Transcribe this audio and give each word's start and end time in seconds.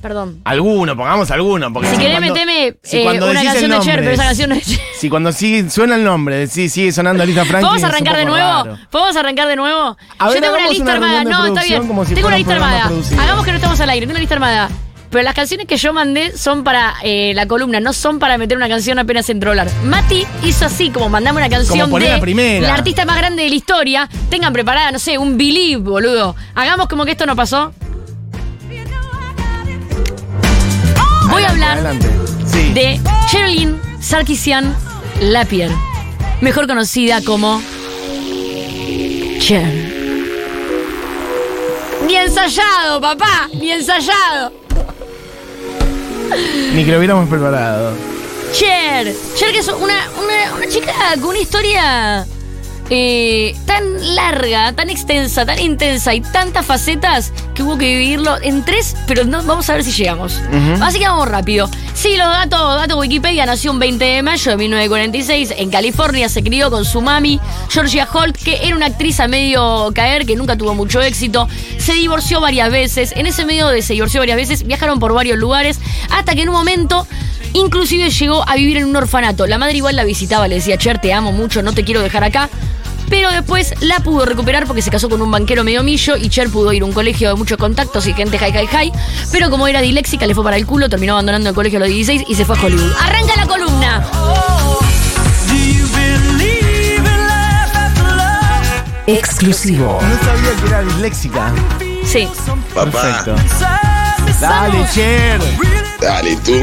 Perdón. 0.02 0.40
Alguno, 0.46 0.96
pongamos 0.96 1.30
alguno. 1.32 1.72
Porque 1.74 1.90
Si 1.90 1.98
querés 1.98 2.18
cuando- 2.20 2.34
meteme 2.34 2.76
si 2.84 2.98
eh, 3.00 3.04
cuando 3.04 3.30
una 3.30 3.44
canción 3.44 3.72
de 3.72 3.80
Cher, 3.80 4.00
pero 4.00 4.12
esa 4.12 4.24
canción 4.24 4.50
no 4.50 4.56
es 4.56 4.66
Cher. 4.68 4.80
Si 5.00 5.10
cuando 5.10 5.32
sí 5.32 5.70
suena 5.70 5.96
el 5.96 6.04
nombre, 6.04 6.48
sí, 6.48 6.70
sigue 6.70 6.92
sonando 6.92 7.26
Lisa 7.26 7.46
Franklin. 7.46 7.70
¿Podemos 7.70 7.90
arrancar 7.92 8.18
de 8.18 8.26
nuevo? 8.26 8.64
raro. 8.64 8.78
¿Podemos 8.90 9.16
arrancar 9.18 9.48
de 9.48 9.56
nuevo? 9.56 9.98
A 10.18 10.28
Yo 10.34 10.42
tengo 10.42 10.56
una 10.56 10.68
lista 10.70 10.84
una 10.84 10.94
armada. 10.94 11.24
No, 11.24 11.46
está 11.48 11.64
bien. 11.64 11.82
si 12.08 12.14
tengo 12.16 12.28
una 12.28 12.36
un 12.36 12.40
lista 12.40 12.54
armada. 12.54 12.88
producido. 12.88 13.22
Hagamos 13.22 13.46
que 13.46 13.52
no 13.52 13.58
estamos 13.58 13.80
al 13.82 13.90
aire. 13.90 14.06
Tengo 14.06 14.12
una 14.14 14.20
lista 14.20 14.36
armada. 14.36 14.70
Pero 15.12 15.24
las 15.24 15.34
canciones 15.34 15.66
que 15.66 15.76
yo 15.78 15.92
mandé 15.92 16.38
son 16.38 16.64
para 16.64 16.94
eh, 17.02 17.32
la 17.34 17.48
columna, 17.48 17.80
no 17.80 17.94
son 17.94 18.20
para 18.20 18.38
meter 18.38 18.56
una 18.56 18.70
canción 18.70 19.00
apenas 19.00 19.28
entró 19.32 19.50
hablar. 19.50 19.68
Mati 19.84 20.24
hizo 20.44 20.68
así, 20.68 20.92
como 20.92 21.10
mandame 21.10 21.40
una 21.40 21.50
canción 21.50 21.80
Como 21.90 21.98
de 22.00 22.10
la 22.10 22.20
primera. 22.20 22.68
la 22.68 22.76
artista 22.76 23.06
más 23.06 23.18
grande 23.18 23.42
de 23.42 23.50
la 23.50 23.56
historia. 23.56 24.10
Tengan 24.30 24.54
preparada, 24.54 24.92
no 24.92 25.00
sé, 25.00 25.18
un 25.18 25.36
believe, 25.36 25.82
boludo. 25.82 26.36
Hagamos 26.54 26.88
como 26.88 27.06
que 27.06 27.12
esto 27.14 27.26
no 27.26 27.36
pasó. 27.36 27.74
Voy 31.30 31.44
a 31.44 31.50
hablar 31.50 31.74
Adelante. 31.78 32.10
Sí. 32.46 32.74
de 32.74 33.00
Sherilyn 33.32 33.80
Sarkisian 34.02 34.76
Lapierre, 35.22 35.76
mejor 36.42 36.68
conocida 36.68 37.22
como 37.24 37.62
Cher. 39.40 39.66
Ni 42.08 42.16
ensayado, 42.16 43.00
papá, 43.02 43.48
ni 43.54 43.72
ensayado. 43.72 44.52
Ni 46.74 46.84
que 46.86 46.92
lo 46.92 46.98
hubiéramos 46.98 47.30
preparado. 47.30 47.94
Cher, 48.54 49.14
Cher 49.36 49.52
que 49.52 49.60
es 49.60 49.68
una, 49.68 50.08
una, 50.22 50.56
una 50.56 50.68
chica 50.68 50.94
con 51.20 51.30
una 51.30 51.40
historia 51.40 52.26
eh, 52.90 53.56
tan 53.66 54.16
larga, 54.16 54.74
tan 54.74 54.90
extensa, 54.90 55.46
tan 55.46 55.60
intensa 55.60 56.14
y 56.14 56.22
tantas 56.22 56.66
facetas 56.66 57.32
que 57.54 57.64
hubo 57.64 57.78
que 57.78 57.86
dividirlo 57.86 58.42
en 58.42 58.64
tres, 58.64 58.96
pero 59.08 59.26
no, 59.26 59.44
vamos 59.44 59.70
a 59.70 59.74
ver 59.74 59.84
si 59.84 59.92
llegamos. 59.92 60.40
Así 60.82 61.00
que 61.00 61.08
vamos 61.08 61.28
rápido. 61.28 61.70
Sí, 61.94 62.18
los 62.18 62.28
datos, 62.28 62.76
datos 62.76 62.98
Wikipedia, 62.98 63.46
nació 63.46 63.72
un 63.72 63.80
20 63.80 64.04
de 64.04 64.24
mayo 64.24 64.52
de 64.52 64.58
1946 64.58 65.54
en 65.58 65.70
California, 65.70 66.30
se 66.30 66.42
crió 66.42 66.72
con 66.72 66.86
su 66.86 67.02
mami, 67.02 67.40
Georgia 67.70 68.08
Holt, 68.12 68.36
que 68.38 68.66
era 68.66 68.76
una 68.76 68.88
actriz 68.88 69.20
a 69.20 69.28
medio 69.28 69.92
caer, 69.94 70.26
que 70.26 70.36
nunca 70.36 70.58
tuvo 70.58 70.74
mucho 70.74 71.02
éxito, 71.02 71.48
se 71.78 71.94
divorció 71.94 72.42
varias 72.42 72.72
veces, 72.72 73.14
en 73.16 73.28
ese 73.28 73.46
medio 73.46 73.68
de 73.68 73.82
se 73.82 73.94
divorció 73.94 74.22
varias 74.22 74.38
veces, 74.38 74.66
viajaron 74.66 75.00
por 75.00 75.14
varios 75.14 75.38
lugares, 75.38 75.80
hasta 76.10 76.36
que 76.36 76.44
en 76.44 76.50
un 76.50 76.56
momento 76.56 77.08
Inclusive 77.54 78.12
llegó 78.12 78.48
a 78.48 78.56
vivir 78.56 78.78
en 78.78 78.86
un 78.86 78.96
orfanato. 78.96 79.48
La 79.48 79.58
madre 79.58 79.78
igual 79.78 79.96
la 79.96 80.04
visitaba, 80.04 80.48
le 80.48 80.56
decía, 80.56 80.78
Cher, 80.78 81.00
te 81.00 81.14
amo 81.14 81.32
mucho, 81.32 81.62
no 81.64 81.74
te 81.74 81.84
quiero 81.84 82.02
dejar 82.02 82.24
acá. 82.24 82.50
Pero 83.10 83.32
después 83.32 83.74
la 83.82 84.00
pudo 84.00 84.26
recuperar 84.26 84.66
porque 84.68 84.82
se 84.82 84.92
casó 84.92 85.10
con 85.10 85.22
un 85.22 85.32
banquero 85.32 85.64
medio 85.64 85.84
millo 85.84 86.16
y 86.16 86.30
Cher 86.30 86.50
pudo 86.50 86.72
ir 86.74 86.84
a 86.84 86.86
un 86.86 86.94
colegio 86.94 87.30
de 87.30 87.36
muchos 87.36 87.58
contactos 87.58 88.08
y 88.08 88.14
gente 88.14 88.38
high, 88.38 88.52
high, 88.52 88.68
high. 88.68 88.92
Pero 89.32 89.50
como 89.50 89.68
era 89.68 89.82
diléxica, 89.82 90.26
le 90.28 90.36
fue 90.36 90.44
para 90.44 90.58
el 90.58 90.66
culo, 90.66 90.90
terminó 90.90 91.14
abandonando 91.14 91.50
el 91.50 91.56
colegio 91.56 91.78
a 91.78 91.82
los 91.82 91.90
16 91.90 92.24
y 92.28 92.36
se 92.36 92.46
fue 92.46 92.58
a 92.58 92.62
Hollywood. 92.64 92.92
¡Arranca 93.02 93.36
la 93.36 93.48
columna! 93.48 94.06
Exclusivo. 99.08 100.00
No 100.02 100.26
sabía 100.26 100.62
que 100.62 100.68
era 100.68 100.82
disléxica. 100.84 101.52
Sí. 102.06 102.28
Papá, 102.76 103.24
Perfecto. 103.24 103.36
Dale, 104.40 104.86
Cher. 104.94 105.42
dale 106.00 106.36
tú. 106.38 106.54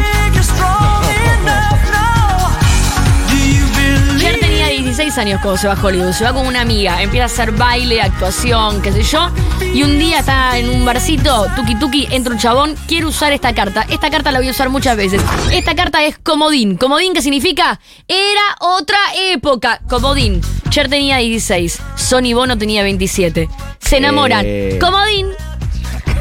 16 4.97 5.19
años 5.19 5.41
cuando 5.43 5.59
se 5.61 5.69
va 5.69 5.75
a 5.75 5.83
Hollywood. 5.83 6.12
Se 6.12 6.25
va 6.25 6.33
con 6.33 6.47
una 6.47 6.62
amiga, 6.62 7.03
empieza 7.03 7.25
a 7.25 7.27
hacer 7.27 7.53
baile, 7.53 8.01
actuación, 8.01 8.81
qué 8.81 8.93
sé 8.93 9.03
yo. 9.03 9.31
Y 9.75 9.83
un 9.83 9.99
día 9.99 10.21
está 10.21 10.57
en 10.57 10.71
un 10.71 10.87
barcito, 10.87 11.47
tuki 11.55 11.75
tuki, 11.75 12.09
entra 12.11 12.33
un 12.33 12.39
chabón, 12.39 12.75
quiere 12.87 13.05
usar 13.05 13.31
esta 13.34 13.55
carta. 13.55 13.84
Esta 13.91 14.09
carta 14.09 14.33
la 14.33 14.39
voy 14.39 14.49
a 14.49 14.53
usar 14.53 14.71
muchas 14.71 14.97
veces. 14.97 15.21
Esta 15.53 15.75
carta 15.75 16.03
es 16.03 16.17
comodín. 16.19 16.79
¿Comodín 16.79 17.12
qué 17.12 17.21
significa? 17.21 17.79
Era 18.09 18.57
otra 18.61 18.97
época. 19.33 19.81
Comodín. 19.87 20.41
Cher 20.71 20.89
tenía 20.89 21.19
16, 21.19 21.78
Sonny 21.97 22.33
Bono 22.33 22.57
tenía 22.57 22.83
27. 22.83 23.51
Se 23.78 23.99
enamoran. 23.99 24.45
Eh. 24.49 24.78
Comodín. 24.81 25.27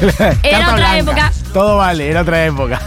Carta 0.18 0.36
Era 0.42 0.58
otra 0.72 0.74
blanca. 0.76 0.98
época. 0.98 1.32
Todo 1.54 1.78
vale, 1.78 2.10
era 2.10 2.20
otra 2.20 2.44
época. 2.44 2.78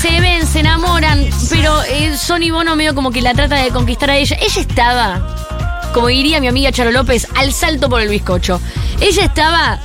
Se 0.00 0.20
ven, 0.20 0.41
se 0.52 0.60
enamoran, 0.60 1.24
pero 1.48 1.82
eh, 1.84 2.14
Sonny 2.16 2.50
Bono 2.50 2.76
medio 2.76 2.94
como 2.94 3.10
que 3.10 3.22
la 3.22 3.32
trata 3.32 3.56
de 3.56 3.70
conquistar 3.70 4.10
a 4.10 4.16
ella. 4.16 4.36
Ella 4.40 4.60
estaba, 4.60 5.90
como 5.94 6.08
diría 6.08 6.40
mi 6.40 6.48
amiga 6.48 6.70
Charo 6.70 6.90
López, 6.90 7.26
al 7.36 7.52
salto 7.54 7.88
por 7.88 8.02
el 8.02 8.08
bizcocho. 8.10 8.60
Ella 9.00 9.24
estaba 9.24 9.80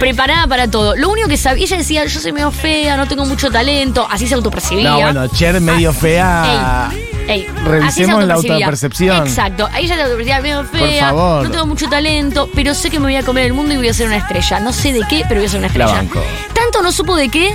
preparada 0.00 0.46
para 0.48 0.68
todo. 0.68 0.96
Lo 0.96 1.08
único 1.08 1.28
que 1.28 1.36
sabía, 1.36 1.64
ella 1.64 1.76
decía, 1.78 2.04
yo 2.04 2.18
soy 2.20 2.32
medio 2.32 2.50
fea, 2.50 2.96
no 2.96 3.06
tengo 3.06 3.24
mucho 3.26 3.50
talento, 3.50 4.06
así 4.10 4.26
se 4.26 4.34
autopercibía. 4.34 4.90
No, 4.90 5.00
bueno, 5.00 5.28
Cher 5.28 5.60
medio 5.60 5.92
fea. 5.92 6.90
Ey, 7.28 7.42
ey, 7.42 7.46
Revisemos 7.64 8.24
la 8.24 8.34
autopercepción. 8.34 9.24
Exacto, 9.26 9.68
ahí 9.72 9.84
ella 9.84 9.94
se 9.94 10.02
autopercibía 10.02 10.40
medio 10.40 10.64
fea, 10.64 11.06
favor. 11.10 11.44
no 11.44 11.50
tengo 11.50 11.66
mucho 11.66 11.88
talento, 11.88 12.48
pero 12.56 12.74
sé 12.74 12.90
que 12.90 12.98
me 12.98 13.04
voy 13.06 13.16
a 13.16 13.22
comer 13.22 13.46
el 13.46 13.52
mundo 13.52 13.72
y 13.72 13.76
voy 13.76 13.88
a 13.88 13.94
ser 13.94 14.08
una 14.08 14.16
estrella. 14.16 14.58
No 14.58 14.72
sé 14.72 14.92
de 14.92 15.02
qué, 15.08 15.24
pero 15.28 15.40
voy 15.40 15.46
a 15.46 15.50
ser 15.50 15.60
una 15.60 15.68
La 15.68 15.72
estrella. 15.84 15.92
banco. 15.94 16.20
Tanto 16.52 16.82
no 16.82 16.90
supo 16.90 17.14
de 17.14 17.28
qué 17.28 17.54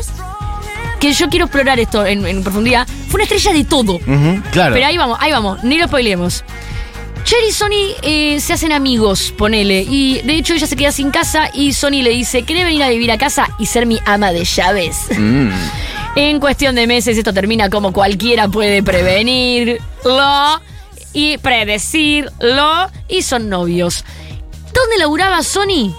que 1.01 1.11
yo 1.13 1.27
quiero 1.29 1.45
explorar 1.45 1.79
esto 1.79 2.05
en, 2.05 2.25
en 2.25 2.43
profundidad. 2.43 2.87
Fue 3.07 3.15
una 3.15 3.23
estrella 3.23 3.51
de 3.51 3.63
todo. 3.65 3.99
Claro. 4.51 4.73
Pero 4.73 4.85
ahí 4.85 4.97
vamos, 4.97 5.17
ahí 5.19 5.31
vamos, 5.31 5.63
ni 5.63 5.77
lo 5.77 5.87
spoilemos. 5.87 6.45
Cher 7.23 7.39
y 7.47 7.51
Sony 7.51 7.95
eh, 8.01 8.39
se 8.39 8.53
hacen 8.53 8.71
amigos, 8.71 9.33
ponele. 9.37 9.81
Y 9.81 10.21
de 10.21 10.35
hecho 10.35 10.53
ella 10.53 10.67
se 10.67 10.75
queda 10.75 10.91
sin 10.91 11.11
casa 11.11 11.49
y 11.53 11.73
Sony 11.73 12.03
le 12.03 12.11
dice, 12.11 12.43
¿querés 12.43 12.65
venir 12.65 12.83
a 12.83 12.89
vivir 12.89 13.11
a 13.11 13.17
casa 13.17 13.49
y 13.59 13.65
ser 13.65 13.85
mi 13.85 13.99
ama 14.05 14.31
de 14.31 14.45
llaves? 14.45 15.07
Mm. 15.17 15.49
En 16.15 16.39
cuestión 16.39 16.75
de 16.75 16.87
meses 16.87 17.17
esto 17.17 17.33
termina 17.33 17.69
como 17.69 17.93
cualquiera 17.93 18.47
puede 18.47 18.83
prevenirlo 18.83 19.79
y 21.13 21.37
predecirlo 21.39 22.91
y 23.07 23.23
son 23.23 23.49
novios. 23.49 24.05
¿Dónde 24.73 24.97
laburaba 24.97 25.41
Sony? 25.41 25.93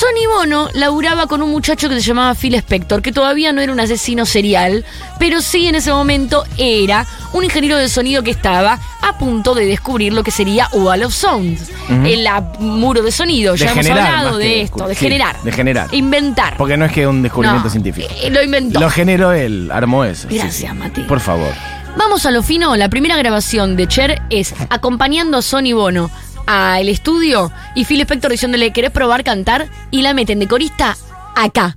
Sonny 0.00 0.24
Bono 0.34 0.70
laburaba 0.72 1.26
con 1.26 1.42
un 1.42 1.50
muchacho 1.50 1.90
que 1.90 1.96
se 1.96 2.00
llamaba 2.00 2.34
Phil 2.34 2.54
Spector, 2.54 3.02
que 3.02 3.12
todavía 3.12 3.52
no 3.52 3.60
era 3.60 3.70
un 3.70 3.80
asesino 3.80 4.24
serial, 4.24 4.82
pero 5.18 5.42
sí 5.42 5.66
en 5.66 5.74
ese 5.74 5.92
momento 5.92 6.42
era 6.56 7.06
un 7.34 7.44
ingeniero 7.44 7.76
de 7.76 7.86
sonido 7.90 8.22
que 8.22 8.30
estaba 8.30 8.78
a 9.02 9.18
punto 9.18 9.54
de 9.54 9.66
descubrir 9.66 10.14
lo 10.14 10.22
que 10.22 10.30
sería 10.30 10.68
Wall 10.72 11.02
of 11.02 11.12
Sound, 11.14 11.58
el 12.06 12.24
la- 12.24 12.40
muro 12.60 13.02
de 13.02 13.12
sonido. 13.12 13.54
Ya 13.56 13.66
De 13.66 13.72
hemos 13.72 13.84
generar, 13.86 14.06
hablado 14.06 14.30
más 14.30 14.38
que 14.38 14.44
de 14.48 14.62
esto, 14.62 14.86
de 14.88 14.94
Sí, 14.94 15.00
generar. 15.04 15.42
de 15.42 15.52
generar. 15.52 15.88
Inventar. 15.94 16.56
Porque 16.56 16.78
no 16.78 16.86
es 16.86 16.92
que 16.92 17.06
un 17.06 17.20
descubrimiento 17.22 17.64
No, 17.66 17.70
científico. 17.70 18.08
eh, 18.22 18.30
lo 18.30 18.42
inventó. 18.42 18.80
Lo 18.80 18.88
generó 18.88 19.32
él, 19.32 19.68
armó 19.70 20.04
eso. 20.06 20.28
sí, 20.30 20.36
Gracias, 20.38 20.70
sí. 20.72 20.78
Mati. 20.78 21.02
Por 21.02 21.20
favor. 21.20 21.52
Vamos 21.98 22.24
a 22.24 22.30
lo 22.30 22.42
fino. 22.42 22.74
La 22.76 22.88
primera 22.88 23.16
grabación 23.18 23.76
de 23.76 23.86
Cher 23.86 24.22
es 24.30 24.54
acompañando 24.70 25.36
a 25.38 25.42
Sonny 25.42 25.72
Bono 25.74 26.08
al 26.52 26.88
estudio 26.88 27.52
y 27.76 27.84
Phil 27.84 28.00
Spector 28.00 28.32
diciéndole, 28.32 28.72
¿querés 28.72 28.90
probar 28.90 29.22
cantar? 29.22 29.68
Y 29.92 30.02
la 30.02 30.14
meten 30.14 30.40
de 30.40 30.48
corista 30.48 30.96
acá. 31.36 31.76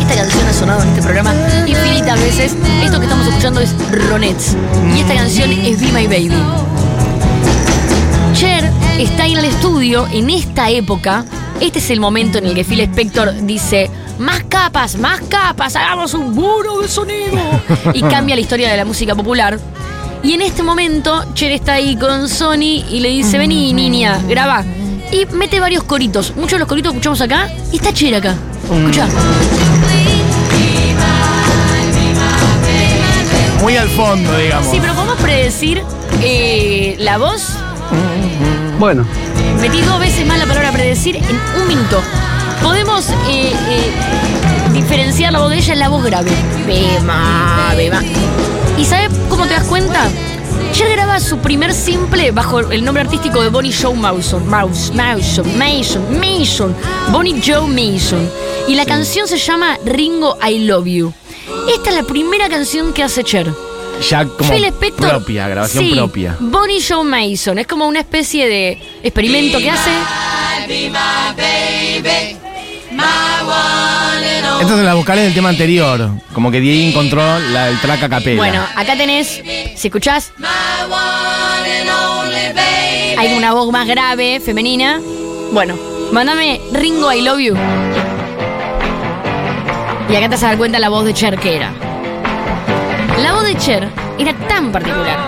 Esta 0.00 0.14
canción 0.14 0.46
ha 0.46 0.52
sonado 0.54 0.82
en 0.82 0.88
este 0.88 1.02
programa 1.02 1.34
infinitas 1.66 2.18
veces. 2.18 2.56
Esto 2.82 2.98
que 2.98 3.04
estamos 3.04 3.26
escuchando 3.26 3.60
es 3.60 3.74
Ronettes. 4.08 4.56
Y 4.96 5.00
esta 5.00 5.14
canción 5.14 5.52
es 5.52 5.78
Be 5.78 5.92
My 5.92 6.06
Baby. 6.06 6.42
Cher 8.32 8.70
está 8.98 9.26
en 9.26 9.36
el 9.36 9.44
estudio 9.44 10.08
en 10.10 10.30
esta 10.30 10.70
época. 10.70 11.26
Este 11.60 11.78
es 11.78 11.90
el 11.90 12.00
momento 12.00 12.38
en 12.38 12.46
el 12.46 12.54
que 12.54 12.64
Phil 12.64 12.80
Spector 12.80 13.34
dice: 13.42 13.90
Más 14.18 14.42
capas, 14.48 14.96
más 14.98 15.20
capas, 15.28 15.76
hagamos 15.76 16.12
un 16.14 16.34
muro 16.34 16.80
de 16.80 16.88
sonido. 16.88 17.38
y 17.94 18.02
cambia 18.02 18.34
la 18.34 18.40
historia 18.40 18.70
de 18.70 18.76
la 18.76 18.84
música 18.84 19.14
popular. 19.14 19.58
Y 20.22 20.32
en 20.32 20.42
este 20.42 20.62
momento, 20.62 21.24
Cher 21.34 21.52
está 21.52 21.74
ahí 21.74 21.96
con 21.96 22.28
Sony 22.28 22.84
y 22.90 23.00
le 23.00 23.10
dice: 23.10 23.38
Vení, 23.38 23.72
niña, 23.72 24.20
graba. 24.28 24.64
Y 25.12 25.26
mete 25.34 25.60
varios 25.60 25.84
coritos. 25.84 26.34
Muchos 26.36 26.52
de 26.52 26.58
los 26.58 26.68
coritos 26.68 26.92
que 26.92 26.98
escuchamos 26.98 27.20
acá. 27.20 27.48
Y 27.72 27.76
está 27.76 27.92
Cher 27.92 28.16
acá. 28.16 28.34
Escucha. 28.64 29.06
Muy 33.62 33.76
al 33.76 33.88
fondo, 33.88 34.36
digamos. 34.36 34.70
Sí, 34.70 34.78
pero 34.80 34.94
podemos 34.94 35.16
predecir 35.20 35.82
eh, 36.22 36.96
la 36.98 37.18
voz. 37.18 37.52
Bueno, 38.78 39.04
Metí 39.60 39.80
dos 39.82 39.98
veces 39.98 40.24
más 40.24 40.38
la 40.38 40.46
palabra 40.46 40.70
predecir 40.70 41.16
en 41.16 41.60
un 41.60 41.66
minuto. 41.66 42.00
Podemos 42.62 43.08
eh, 43.28 43.52
eh, 43.52 43.92
diferenciar 44.72 45.32
la 45.32 45.40
voz 45.40 45.50
de 45.50 45.58
ella 45.58 45.72
en 45.74 45.78
la 45.80 45.88
voz 45.88 46.04
grave. 46.04 46.30
Bema, 46.66 47.74
bema. 47.76 48.02
¿Y 48.76 48.84
sabes 48.84 49.10
cómo 49.28 49.46
te 49.46 49.54
das 49.54 49.64
cuenta? 49.64 50.08
Cher 50.72 50.90
graba 50.90 51.18
su 51.18 51.38
primer 51.38 51.72
simple 51.72 52.30
bajo 52.30 52.60
el 52.60 52.84
nombre 52.84 53.02
artístico 53.02 53.42
de 53.42 53.48
Bonnie 53.48 53.72
Joe 53.72 53.94
Mason. 53.94 54.46
Mouse, 54.48 54.92
Mason, 54.94 55.58
Mason, 55.58 56.20
Mason. 56.20 56.74
Bonnie 57.10 57.40
Joe 57.44 57.66
Mason. 57.66 58.30
Y 58.68 58.74
la 58.74 58.84
canción 58.84 59.26
se 59.26 59.38
llama 59.38 59.78
Ringo 59.84 60.36
I 60.46 60.66
Love 60.66 60.86
You. 60.86 61.12
Esta 61.72 61.90
es 61.90 61.96
la 61.96 62.02
primera 62.02 62.48
canción 62.48 62.92
que 62.92 63.02
hace 63.02 63.24
Cher. 63.24 63.52
Ya 64.08 64.24
como 64.24 64.52
Spector. 64.54 65.08
propia, 65.08 65.48
grabación 65.48 65.84
sí, 65.84 65.94
propia. 65.94 66.36
Bonnie 66.38 66.80
Joe 66.86 67.04
Mason. 67.04 67.58
Es 67.58 67.66
como 67.66 67.88
una 67.88 68.00
especie 68.00 68.46
de 68.46 68.78
experimento 69.02 69.58
que 69.58 69.70
hace. 69.70 69.90
Estas 74.60 74.76
son 74.76 74.84
las 74.84 74.94
vocales 74.96 75.24
del 75.24 75.34
tema 75.34 75.50
anterior. 75.50 76.10
Como 76.32 76.50
que 76.50 76.60
Diego 76.60 76.88
encontró 76.88 77.22
la, 77.38 77.68
el 77.68 77.80
track 77.80 78.02
a 78.02 78.08
capela. 78.08 78.42
Bueno, 78.42 78.62
acá 78.74 78.96
tenés, 78.96 79.42
si 79.76 79.88
escuchás, 79.88 80.32
hay 83.16 83.34
una 83.34 83.52
voz 83.52 83.70
más 83.72 83.86
grave, 83.86 84.40
femenina. 84.40 85.00
Bueno, 85.52 85.76
mándame 86.12 86.60
Ringo 86.72 87.12
I 87.12 87.22
Love 87.22 87.38
You. 87.38 87.56
Y 90.10 90.16
acá 90.16 90.28
te 90.28 90.34
vas 90.34 90.42
a 90.42 90.48
dar 90.48 90.58
cuenta 90.58 90.78
la 90.78 90.88
voz 90.88 91.04
de 91.04 91.14
Cher 91.14 91.38
que 91.38 91.56
era. 91.56 91.72
La 93.22 93.32
voz 93.32 93.44
de 93.44 93.56
Cher 93.56 93.88
era 94.18 94.32
tan 94.48 94.72
particular. 94.72 95.18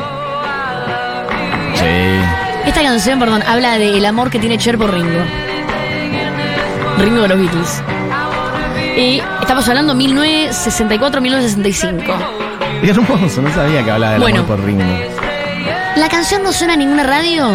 Sí. 1.74 2.66
Esta 2.66 2.82
canción, 2.82 3.18
perdón, 3.18 3.42
habla 3.46 3.78
del 3.78 4.04
amor 4.04 4.30
que 4.30 4.38
tiene 4.38 4.58
Cher 4.58 4.76
por 4.76 4.92
Ringo. 4.92 5.20
Ringo 6.98 7.22
de 7.22 7.28
los 7.28 7.38
Beatles. 7.38 7.82
Y 8.96 9.22
estamos 9.40 9.68
hablando 9.68 9.94
1964-1965. 9.94 12.02
Es 12.82 12.90
hermoso, 12.90 13.40
no 13.42 13.52
sabía 13.54 13.84
que 13.84 13.90
hablaba 13.90 14.12
del 14.14 14.22
Bueno. 14.22 14.40
amor 14.40 14.56
por 14.56 14.64
Ringo. 14.66 14.82
La 15.96 16.08
canción 16.08 16.42
no 16.42 16.52
suena 16.52 16.72
en 16.74 16.80
ninguna 16.80 17.04
radio 17.04 17.48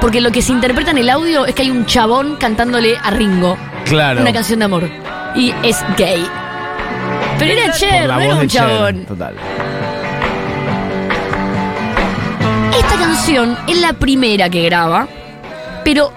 porque 0.00 0.20
lo 0.20 0.30
que 0.32 0.42
se 0.42 0.52
interpreta 0.52 0.90
en 0.92 0.98
el 0.98 1.08
audio 1.10 1.46
es 1.46 1.54
que 1.54 1.62
hay 1.62 1.70
un 1.70 1.86
chabón 1.86 2.36
cantándole 2.36 2.96
a 3.02 3.10
Ringo 3.10 3.56
Claro. 3.84 4.20
una 4.22 4.32
canción 4.32 4.58
de 4.60 4.64
amor. 4.64 4.88
Y 5.34 5.52
es 5.62 5.82
gay. 5.96 6.24
Pero 7.38 7.52
era 7.52 7.72
Cher, 7.72 8.08
no 8.08 8.20
era 8.20 8.34
un 8.36 8.46
Cher, 8.48 8.62
chabón. 8.62 9.04
Total. 9.06 9.34
Esta 12.78 12.96
canción 12.98 13.56
es 13.68 13.80
la 13.80 13.92
primera 13.94 14.48
que 14.48 14.62
graba, 14.64 15.06
pero 15.84 16.12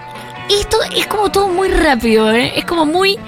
esto 0.48 0.78
es 0.94 1.06
como 1.06 1.30
todo 1.30 1.48
muy 1.48 1.68
rápido, 1.68 2.30
¿eh? 2.32 2.52
Es 2.56 2.64
como 2.64 2.86
muy... 2.86 3.18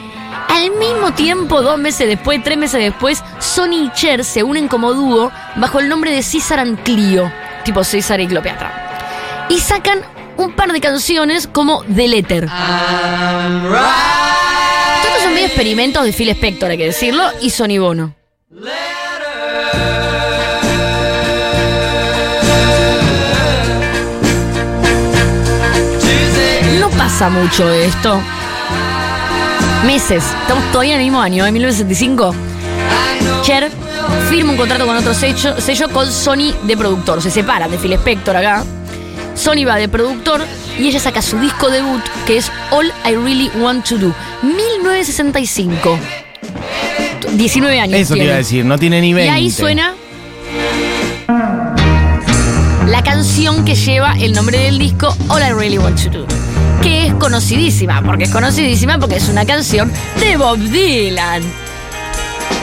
Al 0.48 0.70
mismo 0.72 1.12
tiempo, 1.12 1.62
dos 1.62 1.78
meses 1.78 2.06
después, 2.06 2.42
tres 2.42 2.58
meses 2.58 2.80
después, 2.80 3.22
Sony 3.38 3.86
y 3.86 3.92
Cher 3.92 4.24
se 4.24 4.42
unen 4.42 4.68
como 4.68 4.92
dúo 4.92 5.32
bajo 5.56 5.78
el 5.80 5.88
nombre 5.88 6.10
de 6.10 6.22
César 6.22 6.58
and 6.60 6.82
Clio, 6.82 7.30
tipo 7.64 7.82
César 7.82 8.20
y 8.20 8.26
Cleopatra. 8.26 9.46
Y 9.48 9.58
sacan 9.60 10.00
un 10.36 10.52
par 10.52 10.72
de 10.72 10.80
canciones 10.80 11.46
como 11.46 11.82
The 11.84 12.08
Letter. 12.08 12.46
Todos 12.46 12.58
son 15.22 15.34
medio 15.34 15.46
experimentos 15.46 16.04
de 16.04 16.12
Phil 16.12 16.28
Spector, 16.30 16.70
hay 16.70 16.78
que 16.78 16.86
decirlo, 16.86 17.24
y 17.40 17.50
Sony 17.50 17.78
Bono. 17.78 18.14
Pasa 27.18 27.30
mucho 27.30 27.66
de 27.66 27.84
esto. 27.84 28.20
Meses. 29.84 30.22
Estamos 30.42 30.62
todavía 30.70 30.94
en 30.94 31.00
el 31.00 31.06
mismo 31.06 31.20
año, 31.20 31.44
en 31.44 31.52
1965. 31.52 32.32
Cher 33.42 33.72
firma 34.30 34.52
un 34.52 34.56
contrato 34.56 34.86
con 34.86 34.96
otro 34.96 35.12
sello, 35.14 35.60
sello 35.60 35.88
con 35.88 36.06
Sony 36.12 36.54
de 36.62 36.76
productor. 36.76 37.20
Se 37.20 37.32
separan 37.32 37.72
de 37.72 37.78
Phil 37.78 37.94
Spector 37.94 38.36
acá. 38.36 38.62
Sony 39.34 39.64
va 39.66 39.74
de 39.74 39.88
productor 39.88 40.42
y 40.78 40.86
ella 40.86 41.00
saca 41.00 41.20
su 41.20 41.40
disco 41.40 41.68
debut 41.70 42.04
que 42.24 42.36
es 42.36 42.52
All 42.70 42.86
I 43.04 43.16
Really 43.16 43.50
Want 43.56 43.84
to 43.88 43.98
Do. 43.98 44.14
1965. 44.42 45.98
19 47.32 47.80
años. 47.80 47.98
Eso 47.98 48.14
te 48.14 48.14
tiene. 48.14 48.26
iba 48.26 48.34
a 48.34 48.38
decir, 48.38 48.64
no 48.64 48.78
tiene 48.78 49.00
ni 49.00 49.08
Y 49.08 49.14
20. 49.14 49.32
ahí 49.32 49.50
suena 49.50 49.94
la 52.86 53.02
canción 53.02 53.64
que 53.64 53.74
lleva 53.74 54.12
el 54.20 54.34
nombre 54.34 54.58
del 54.60 54.78
disco 54.78 55.12
All 55.26 55.42
I 55.42 55.52
Really 55.52 55.78
Want 55.78 56.00
to 56.04 56.10
Do. 56.10 56.47
Que 56.82 57.06
es 57.06 57.14
conocidísima, 57.14 58.02
porque 58.02 58.24
es 58.24 58.30
conocidísima 58.30 58.98
porque 58.98 59.16
es 59.16 59.28
una 59.28 59.44
canción 59.44 59.92
de 60.20 60.36
Bob 60.36 60.58
Dylan. 60.58 61.42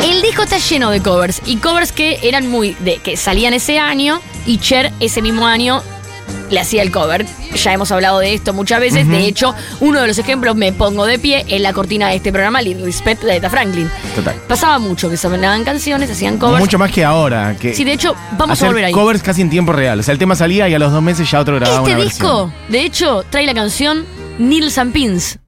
El 0.03 0.21
disco 0.21 0.43
está 0.43 0.57
lleno 0.57 0.89
de 0.91 1.01
covers 1.01 1.41
y 1.45 1.57
covers 1.57 1.91
que 1.91 2.19
eran 2.23 2.47
muy 2.47 2.75
de 2.79 2.97
que 2.97 3.17
salían 3.17 3.53
ese 3.53 3.79
año 3.79 4.21
y 4.45 4.59
Cher 4.59 4.91
ese 4.99 5.21
mismo 5.21 5.47
año 5.47 5.81
le 6.49 6.59
hacía 6.59 6.81
el 6.81 6.91
cover. 6.91 7.25
Ya 7.55 7.73
hemos 7.73 7.91
hablado 7.91 8.19
de 8.19 8.33
esto 8.33 8.53
muchas 8.53 8.79
veces. 8.79 9.07
De 9.07 9.25
hecho, 9.27 9.53
uno 9.79 10.01
de 10.01 10.07
los 10.07 10.17
ejemplos 10.17 10.55
me 10.55 10.71
pongo 10.73 11.05
de 11.05 11.17
pie 11.19 11.45
en 11.47 11.63
la 11.63 11.73
cortina 11.73 12.09
de 12.09 12.15
este 12.17 12.31
programa, 12.31 12.61
Little 12.61 12.85
Respect 12.85 13.23
de 13.23 13.31
Aretha 13.31 13.49
Franklin. 13.49 13.89
Total. 14.15 14.35
Pasaba 14.47 14.79
mucho 14.79 15.09
que 15.09 15.17
sonaban 15.17 15.63
canciones, 15.63 16.09
hacían 16.11 16.37
covers. 16.37 16.59
Mucho 16.59 16.77
más 16.79 16.91
que 16.91 17.03
ahora. 17.03 17.55
Que 17.59 17.73
Sí, 17.73 17.83
de 17.83 17.93
hecho, 17.93 18.15
vamos 18.37 18.53
hacer 18.53 18.67
a 18.67 18.69
volver 18.69 18.85
ahí. 18.85 18.93
covers 18.93 19.23
casi 19.23 19.41
en 19.41 19.49
tiempo 19.49 19.71
real. 19.73 19.99
O 19.99 20.03
sea, 20.03 20.11
el 20.11 20.17
tema 20.19 20.35
salía 20.35 20.67
y 20.69 20.73
a 20.73 20.79
los 20.79 20.91
dos 20.91 21.01
meses 21.01 21.29
ya 21.29 21.39
otro 21.39 21.55
grababa 21.55 21.79
Este 21.87 21.95
una 21.95 22.03
disco, 22.03 22.45
versión. 22.47 22.71
de 22.71 22.81
hecho, 22.85 23.23
trae 23.29 23.45
la 23.45 23.53
canción 23.53 24.05
and 24.77 24.91
Pins. 24.93 25.39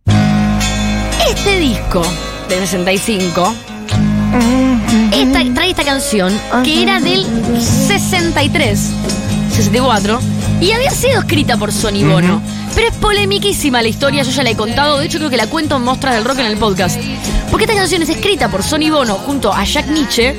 Este 1.29 1.59
disco 1.59 2.01
de 2.49 2.57
65 2.65 3.53
esta- 5.11 5.53
trae 5.53 5.69
esta 5.69 5.83
canción 5.83 6.33
que 6.63 6.83
era 6.83 6.99
del 6.99 7.25
63, 7.59 8.79
64 9.53 10.19
y 10.59 10.71
había 10.71 10.91
sido 10.91 11.19
escrita 11.19 11.57
por 11.57 11.71
Sonny 11.71 12.03
Bono. 12.03 12.41
Pero 12.75 12.89
es 12.89 12.95
polemiquísima 12.95 13.81
la 13.81 13.87
historia, 13.87 14.23
yo 14.23 14.31
ya 14.31 14.43
la 14.43 14.51
he 14.51 14.55
contado, 14.55 14.99
de 14.99 15.05
hecho 15.05 15.17
creo 15.17 15.29
que 15.29 15.37
la 15.37 15.47
cuento 15.47 15.77
en 15.77 15.83
Mostras 15.83 16.15
del 16.15 16.25
Rock 16.25 16.39
en 16.39 16.45
el 16.47 16.57
podcast. 16.57 16.99
Porque 17.49 17.65
esta 17.65 17.75
canción 17.75 18.01
es 18.01 18.09
escrita 18.09 18.49
por 18.49 18.63
Sonny 18.63 18.89
Bono 18.89 19.15
junto 19.15 19.51
a 19.51 19.63
Jack 19.63 19.87
Nietzsche, 19.87 20.35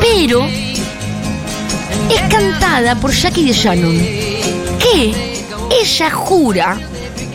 pero 0.00 0.46
es 0.46 2.20
cantada 2.28 2.94
por 2.96 3.12
Jackie 3.12 3.46
DeShannon, 3.46 3.98
que 4.78 5.36
ella 5.80 6.10
jura 6.10 6.78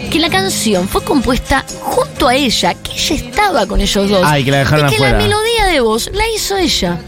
que 0.09 0.19
la 0.19 0.29
canción 0.29 0.87
fue 0.87 1.03
compuesta 1.03 1.65
junto 1.81 2.27
a 2.27 2.35
ella, 2.35 2.73
que 2.75 2.91
ella 2.91 3.15
estaba 3.15 3.65
con 3.65 3.81
ellos 3.81 4.09
dos. 4.09 4.23
Ay, 4.25 4.43
que 4.43 4.51
la 4.51 4.57
dejaron 4.59 4.87
y 4.87 4.89
que 4.89 4.95
afuera. 4.95 5.17
la 5.17 5.23
melodía 5.23 5.65
de 5.67 5.79
voz 5.79 6.09
la 6.13 6.27
hizo 6.35 6.57
ella. 6.57 6.99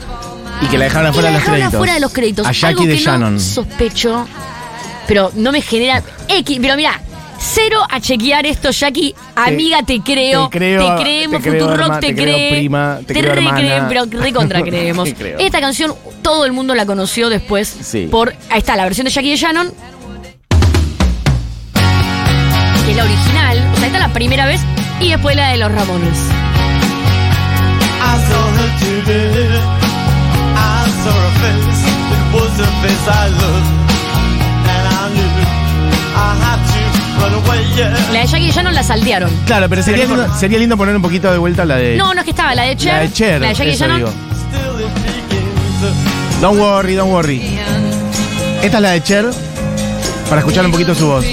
Y 0.64 0.68
que 0.68 0.78
la 0.78 0.86
dejaron 0.86 1.08
afuera 1.10 1.30
la 1.32 1.38
de 1.38 1.40
los 1.40 1.50
créditos. 1.50 1.74
afuera 1.74 1.94
de 1.94 2.00
los 2.00 2.14
créditos. 2.14 2.48
A 2.48 2.52
Jackie 2.52 2.66
Algo 2.68 2.86
de 2.86 2.96
que 2.96 3.04
Shannon. 3.04 3.34
no 3.36 3.40
sospecho, 3.40 4.28
pero 5.08 5.32
no 5.36 5.52
me 5.52 5.62
genera 5.62 6.02
X. 6.28 6.58
Pero 6.62 6.76
mira, 6.76 7.00
cero 7.40 7.80
a 7.90 8.00
chequear 8.00 8.46
esto, 8.46 8.72
Jackie. 8.72 9.14
Amiga, 9.36 9.80
te 9.84 10.00
creo. 10.02 10.48
te 10.50 10.58
creo, 10.58 10.96
creemos, 11.00 11.42
te 11.42 11.50
creo, 11.50 11.66
Futurock 11.68 11.88
herma- 11.90 12.00
te, 12.00 12.08
te 12.08 12.14
creo, 12.16 12.26
cree. 12.36 12.50
prima, 12.52 13.00
te 13.06 13.14
creo, 13.14 13.24
re 13.34 13.40
hermana. 13.40 13.58
creen, 13.58 13.86
pero 13.90 14.06
recontra 14.24 14.62
creemos. 14.64 15.14
Te. 15.14 15.46
Esta 15.46 15.60
canción 15.60 15.94
todo 16.22 16.46
el 16.46 16.54
mundo 16.54 16.74
la 16.76 16.86
conoció 16.86 17.30
después 17.30 17.68
Sí. 17.82 18.08
por. 18.10 18.34
Ahí 18.50 18.60
está, 18.60 18.76
la 18.76 18.84
versión 18.86 19.06
de 19.06 19.12
Jackie 19.12 19.32
de 19.32 19.38
Shannon. 19.38 19.72
Que 22.86 22.92
es 22.92 22.98
la 22.98 23.04
original. 23.04 23.58
O 23.74 23.78
sea, 23.78 23.86
esta 23.88 23.98
es 24.00 24.04
la 24.08 24.14
primera 24.14 24.46
vez. 24.46 24.60
Y 25.00 25.10
después 25.10 25.36
la 25.36 25.50
de 25.50 25.58
los 25.58 25.72
Ramones. 25.72 26.18
I 28.06 28.18
saw 28.28 28.48
her 28.58 29.83
It 32.64 32.70
was 32.70 32.72
the 32.72 32.88
face 32.88 33.08
I. 33.08 33.28
And 34.66 34.86
I 34.88 35.10
knew 35.14 35.32
I 36.16 36.18
had 36.44 36.60
to 36.72 36.80
run 37.22 37.34
away. 37.34 37.62
Yeah. 37.76 38.12
La 38.14 38.20
de 38.22 38.28
Jackie 38.28 38.52
Shannon 38.52 38.74
la 38.74 38.84
saltearon. 38.84 39.30
Claro, 39.46 39.68
pero 39.70 39.84
sería, 39.84 40.04
Pero 40.06 40.16
no 40.16 40.22
lindo, 40.24 40.40
sería 40.40 40.60
lindo 40.60 40.78
poner 40.78 40.96
un 40.96 41.02
poquito 41.02 41.32
de 41.32 41.38
vuelta 41.38 41.66
la 41.66 41.76
de. 41.78 41.98
No, 41.98 42.14
no 42.14 42.20
es 42.22 42.26
que 42.26 42.32
estaba 42.32 42.56
la 42.56 42.64
de 42.64 42.76
Cher. 42.78 42.94
la 42.94 43.00
de 43.02 43.12
Cher. 43.12 43.42
La 43.42 43.48
de 43.50 43.54
Jackie 43.56 43.72
eso 43.72 43.80
Shannon. 43.86 43.98
digo. 43.98 44.10
Still 44.10 44.86
it 44.86 44.94
begins. 44.96 46.42
Don't 46.42 46.60
worry, 46.60 46.96
don't 46.96 47.12
worry. 47.12 47.42
Esta 48.62 48.78
es 48.78 48.82
la 48.84 48.90
de 48.92 49.04
Cher. 49.04 49.26
Para 50.30 50.40
escuchar 50.40 50.66
un 50.66 50.72
poquito 50.72 50.96
su 50.96 51.08
voz. 51.08 51.26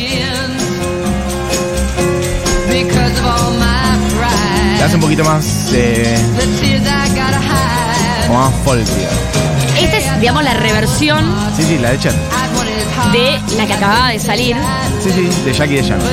La 4.78 4.87
hace 4.87 4.94
un 4.94 5.00
poquito 5.00 5.25
más. 5.25 5.44
Eh, 5.72 6.16
como 8.26 8.38
más 8.40 8.52
folk, 8.64 8.84
digamos. 8.84 9.50
Esta 9.80 9.96
es, 9.99 10.20
digamos, 10.20 10.44
la 10.44 10.54
reversión 10.54 11.25
Sí, 11.56 11.62
sí, 11.64 11.78
la 11.78 11.90
de 11.90 11.99
Cher. 11.99 12.12
de 13.12 13.56
la 13.56 13.66
que 13.66 13.72
acababa 13.75 14.08
de 14.10 14.18
salir. 14.18 14.56
Sí, 15.02 15.10
sí, 15.10 15.28
de 15.44 15.52
Jackie 15.52 15.76
de 15.76 15.82
Shannon. 15.82 16.06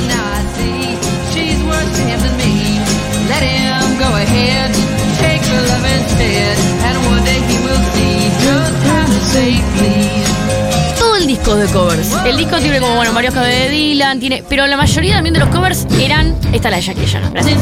Todo 10.97 11.15
el 11.17 11.27
disco 11.27 11.55
de 11.55 11.67
covers. 11.67 12.11
El 12.25 12.37
disco 12.37 12.57
tiene 12.57 12.79
como, 12.79 12.95
bueno, 12.95 13.13
varios 13.13 13.33
covers 13.33 13.53
de 13.53 13.69
Dylan, 13.69 14.19
tiene, 14.19 14.43
pero 14.47 14.65
la 14.67 14.77
mayoría 14.77 15.15
también 15.15 15.33
de 15.33 15.39
los 15.39 15.49
covers 15.49 15.85
eran. 15.99 16.35
Esta 16.53 16.69
es 16.69 16.71
la 16.71 16.77
de 16.77 16.81
Jackie 16.81 17.05
Shannon. 17.05 17.33
Gracias. 17.33 17.57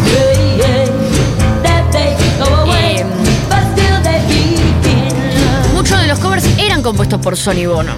Eh, 2.77 3.05
muchos 5.85 6.01
de 6.01 6.07
los 6.07 6.17
covers 6.17 6.45
eran 6.57 6.81
compuestos 6.81 7.21
por 7.21 7.37
Sonny 7.37 7.67
Bono. 7.67 7.91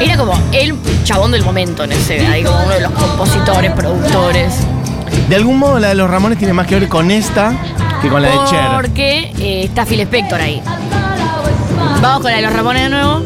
Era 0.00 0.16
como 0.16 0.36
el 0.50 0.74
chabón 1.04 1.30
del 1.30 1.44
momento 1.44 1.84
en 1.84 1.92
ese, 1.92 2.26
ahí 2.26 2.42
como 2.42 2.60
uno 2.60 2.74
de 2.74 2.80
los 2.80 2.90
compositores, 2.90 3.70
productores. 3.70 4.52
De 5.28 5.36
algún 5.36 5.60
modo, 5.60 5.78
la 5.78 5.90
de 5.90 5.94
los 5.94 6.10
Ramones 6.10 6.38
tiene 6.38 6.54
más 6.54 6.66
que 6.66 6.74
ver 6.74 6.88
con 6.88 7.12
esta 7.12 7.54
que 8.00 8.08
con 8.08 8.20
la 8.20 8.30
de 8.30 8.50
Cher. 8.50 8.66
Porque 8.74 9.32
eh, 9.38 9.62
está 9.62 9.86
Phil 9.86 10.00
Spector 10.00 10.40
ahí. 10.40 10.60
Vamos 12.00 12.22
con 12.22 12.32
la 12.32 12.38
de 12.38 12.42
los 12.42 12.52
Ramones 12.52 12.82
de 12.82 12.88
nuevo. 12.88 13.22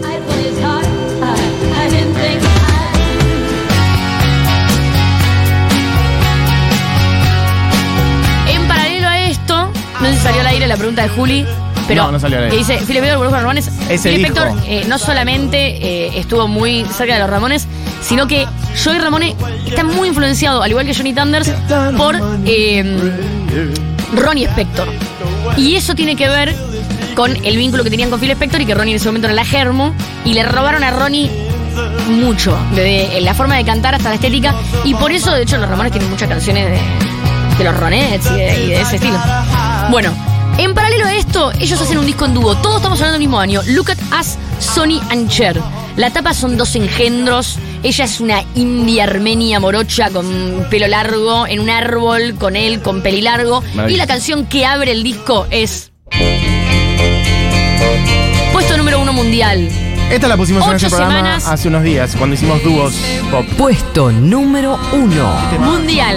En 8.48 8.68
paralelo 8.68 9.08
a 9.08 9.18
esto, 9.20 9.70
no 9.98 10.06
sé 10.08 10.12
si 10.12 10.20
salió 10.20 10.42
al 10.42 10.46
aire 10.48 10.66
la 10.66 10.76
pregunta 10.76 11.04
de 11.04 11.08
Juli, 11.08 11.46
pero 11.88 12.04
No, 12.04 12.12
no 12.12 12.20
salió 12.20 12.38
al 12.38 12.44
aire. 12.44 12.56
que 12.56 12.64
dice, 12.64 13.14
con 13.14 13.24
los 13.24 13.32
Ramones. 13.32 13.70
Ese 13.88 14.14
eh, 14.14 14.84
no 14.88 14.98
solamente 14.98 15.58
eh, 16.06 16.18
estuvo 16.18 16.48
muy 16.48 16.84
cerca 16.96 17.14
de 17.14 17.20
los 17.20 17.30
Ramones, 17.30 17.66
sino 18.02 18.26
que 18.26 18.46
Joey 18.82 18.98
Ramone 18.98 19.34
está 19.66 19.84
muy 19.84 20.08
influenciado, 20.08 20.62
al 20.62 20.70
igual 20.70 20.86
que 20.86 20.94
Johnny 20.94 21.12
Thunders, 21.12 21.50
por 21.96 22.16
eh, 22.44 23.12
Ronnie 24.14 24.46
Spector. 24.46 24.88
Y 25.56 25.76
eso 25.76 25.94
tiene 25.94 26.16
que 26.16 26.28
ver 26.28 26.54
con 27.14 27.34
el 27.44 27.56
vínculo 27.56 27.82
que 27.84 27.90
tenían 27.90 28.10
con 28.10 28.20
Phil 28.20 28.30
Spector 28.32 28.60
y 28.60 28.66
que 28.66 28.74
Ronnie 28.74 28.92
en 28.92 28.96
ese 28.96 29.06
momento 29.06 29.28
era 29.28 29.34
la 29.34 29.44
germo 29.44 29.94
y 30.24 30.34
le 30.34 30.42
robaron 30.42 30.84
a 30.84 30.90
Ronnie 30.90 31.30
mucho, 32.10 32.56
desde 32.74 33.20
la 33.20 33.34
forma 33.34 33.56
de 33.56 33.64
cantar 33.64 33.94
hasta 33.94 34.08
la 34.08 34.14
estética 34.16 34.54
y 34.84 34.94
por 34.94 35.12
eso 35.12 35.32
de 35.32 35.42
hecho 35.42 35.56
los 35.58 35.68
Ramones 35.68 35.92
tienen 35.92 36.10
muchas 36.10 36.28
canciones 36.28 36.70
de, 36.70 36.78
de 37.58 37.64
los 37.64 37.76
Ronettes 37.76 38.30
y 38.30 38.34
de, 38.34 38.64
y 38.64 38.68
de 38.68 38.80
ese 38.80 38.96
estilo. 38.96 39.18
Bueno, 39.90 40.12
en 40.58 40.74
paralelo 40.74 41.06
a 41.06 41.14
esto, 41.14 41.52
ellos 41.60 41.80
hacen 41.80 41.98
un 41.98 42.06
disco 42.06 42.24
en 42.24 42.34
dúo, 42.34 42.54
todos 42.56 42.76
estamos 42.76 42.98
hablando 43.00 43.14
del 43.14 43.20
mismo 43.20 43.38
año, 43.38 43.62
Look 43.66 43.90
at 43.90 44.20
Us, 44.20 44.36
Sony 44.58 45.00
and 45.10 45.28
Cher. 45.28 45.60
La 45.96 46.10
tapa 46.10 46.34
son 46.34 46.56
dos 46.56 46.74
engendros, 46.76 47.58
ella 47.82 48.04
es 48.04 48.20
una 48.20 48.42
india 48.54 49.04
armenia 49.04 49.60
morocha 49.60 50.10
con 50.10 50.66
pelo 50.70 50.88
largo, 50.88 51.46
en 51.46 51.60
un 51.60 51.70
árbol 51.70 52.36
con 52.38 52.56
él, 52.56 52.80
con 52.80 53.02
pelilargo, 53.02 53.62
y 53.62 53.76
Maravilloso. 53.76 53.98
la 53.98 54.06
canción 54.06 54.46
que 54.46 54.66
abre 54.66 54.92
el 54.92 55.02
disco 55.02 55.46
es... 55.50 55.92
Puesto 58.52 58.76
número 58.76 59.00
uno 59.00 59.12
mundial. 59.12 59.85
Esta 60.10 60.28
la 60.28 60.36
pusimos 60.36 60.62
en 60.64 60.74
Ocho 60.74 60.86
este 60.86 60.88
programa 60.96 61.16
semanas. 61.16 61.48
hace 61.48 61.66
unos 61.66 61.82
días, 61.82 62.14
cuando 62.16 62.34
hicimos 62.34 62.62
dúos 62.62 62.94
pop. 63.30 63.44
Puesto 63.58 64.12
número 64.12 64.78
uno. 64.92 65.34
Mundial. 65.58 66.16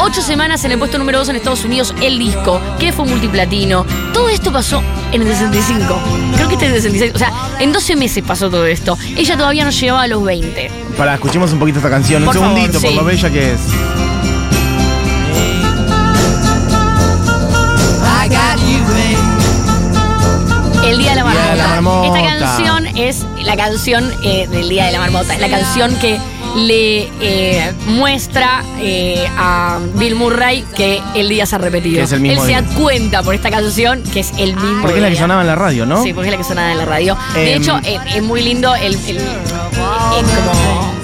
Ocho 0.00 0.20
semanas 0.20 0.64
en 0.64 0.72
el 0.72 0.78
puesto 0.78 0.98
número 0.98 1.18
dos 1.18 1.28
en 1.30 1.36
Estados 1.36 1.64
Unidos, 1.64 1.94
el 2.02 2.18
disco, 2.18 2.60
que 2.78 2.92
fue 2.92 3.06
multiplatino. 3.06 3.86
Todo 4.12 4.28
esto 4.28 4.52
pasó 4.52 4.82
en 5.12 5.22
el 5.22 5.28
65. 5.28 5.98
Creo 6.34 6.48
que 6.48 6.54
este 6.54 6.66
es 6.66 6.84
el 6.84 6.92
66. 6.92 7.12
O 7.14 7.18
sea, 7.18 7.32
en 7.58 7.72
12 7.72 7.96
meses 7.96 8.22
pasó 8.22 8.50
todo 8.50 8.66
esto. 8.66 8.98
Ella 9.16 9.36
todavía 9.36 9.64
no 9.64 9.70
llegaba 9.70 10.02
a 10.02 10.08
los 10.08 10.22
20. 10.22 10.70
Para, 10.98 11.14
escuchemos 11.14 11.52
un 11.52 11.58
poquito 11.58 11.78
esta 11.78 11.90
canción. 11.90 12.22
Por 12.22 12.36
un 12.36 12.42
favor, 12.42 12.56
segundito, 12.58 12.80
sí. 12.80 12.86
por 12.86 12.96
lo 12.96 13.04
bella 13.04 13.30
que 13.30 13.52
es. 13.54 13.60
Es 23.08 23.24
la 23.44 23.56
canción 23.56 24.12
eh, 24.22 24.46
del 24.48 24.68
Día 24.68 24.86
de 24.86 24.92
la 24.92 24.98
Marmota. 24.98 25.34
Es 25.34 25.40
la 25.40 25.48
canción 25.48 25.94
que 25.96 26.18
le 26.56 27.08
eh, 27.20 27.72
muestra 27.86 28.62
eh, 28.80 29.26
a 29.36 29.78
Bill 29.94 30.14
Murray 30.14 30.64
que 30.74 31.02
el 31.14 31.28
día 31.28 31.44
se 31.46 31.56
ha 31.56 31.58
repetido. 31.58 31.96
Que 31.98 32.02
es 32.04 32.12
el 32.12 32.20
mismo 32.20 32.42
Él 32.44 32.46
se 32.48 32.52
da 32.62 32.62
cuenta 32.78 33.22
por 33.22 33.34
esta 33.34 33.50
canción 33.50 34.02
que 34.04 34.20
es 34.20 34.32
el 34.38 34.54
mismo 34.56 34.82
Porque 34.82 34.96
es 34.96 35.02
la 35.02 35.10
que 35.10 35.16
sonaba 35.16 35.40
en 35.42 35.46
la 35.48 35.54
radio, 35.54 35.84
¿no? 35.86 36.02
Sí, 36.02 36.12
porque 36.14 36.28
es 36.28 36.32
la 36.32 36.38
que 36.38 36.44
sonaba 36.44 36.72
en 36.72 36.78
la 36.78 36.84
radio. 36.86 37.16
De 37.34 37.52
Em, 37.54 37.60
hecho, 37.62 37.78
eh, 37.84 37.98
es 38.14 38.22
muy 38.22 38.42
lindo 38.42 38.74
el, 38.74 38.94
el- 38.94 39.16
el- 39.18 40.26
como 40.44 40.94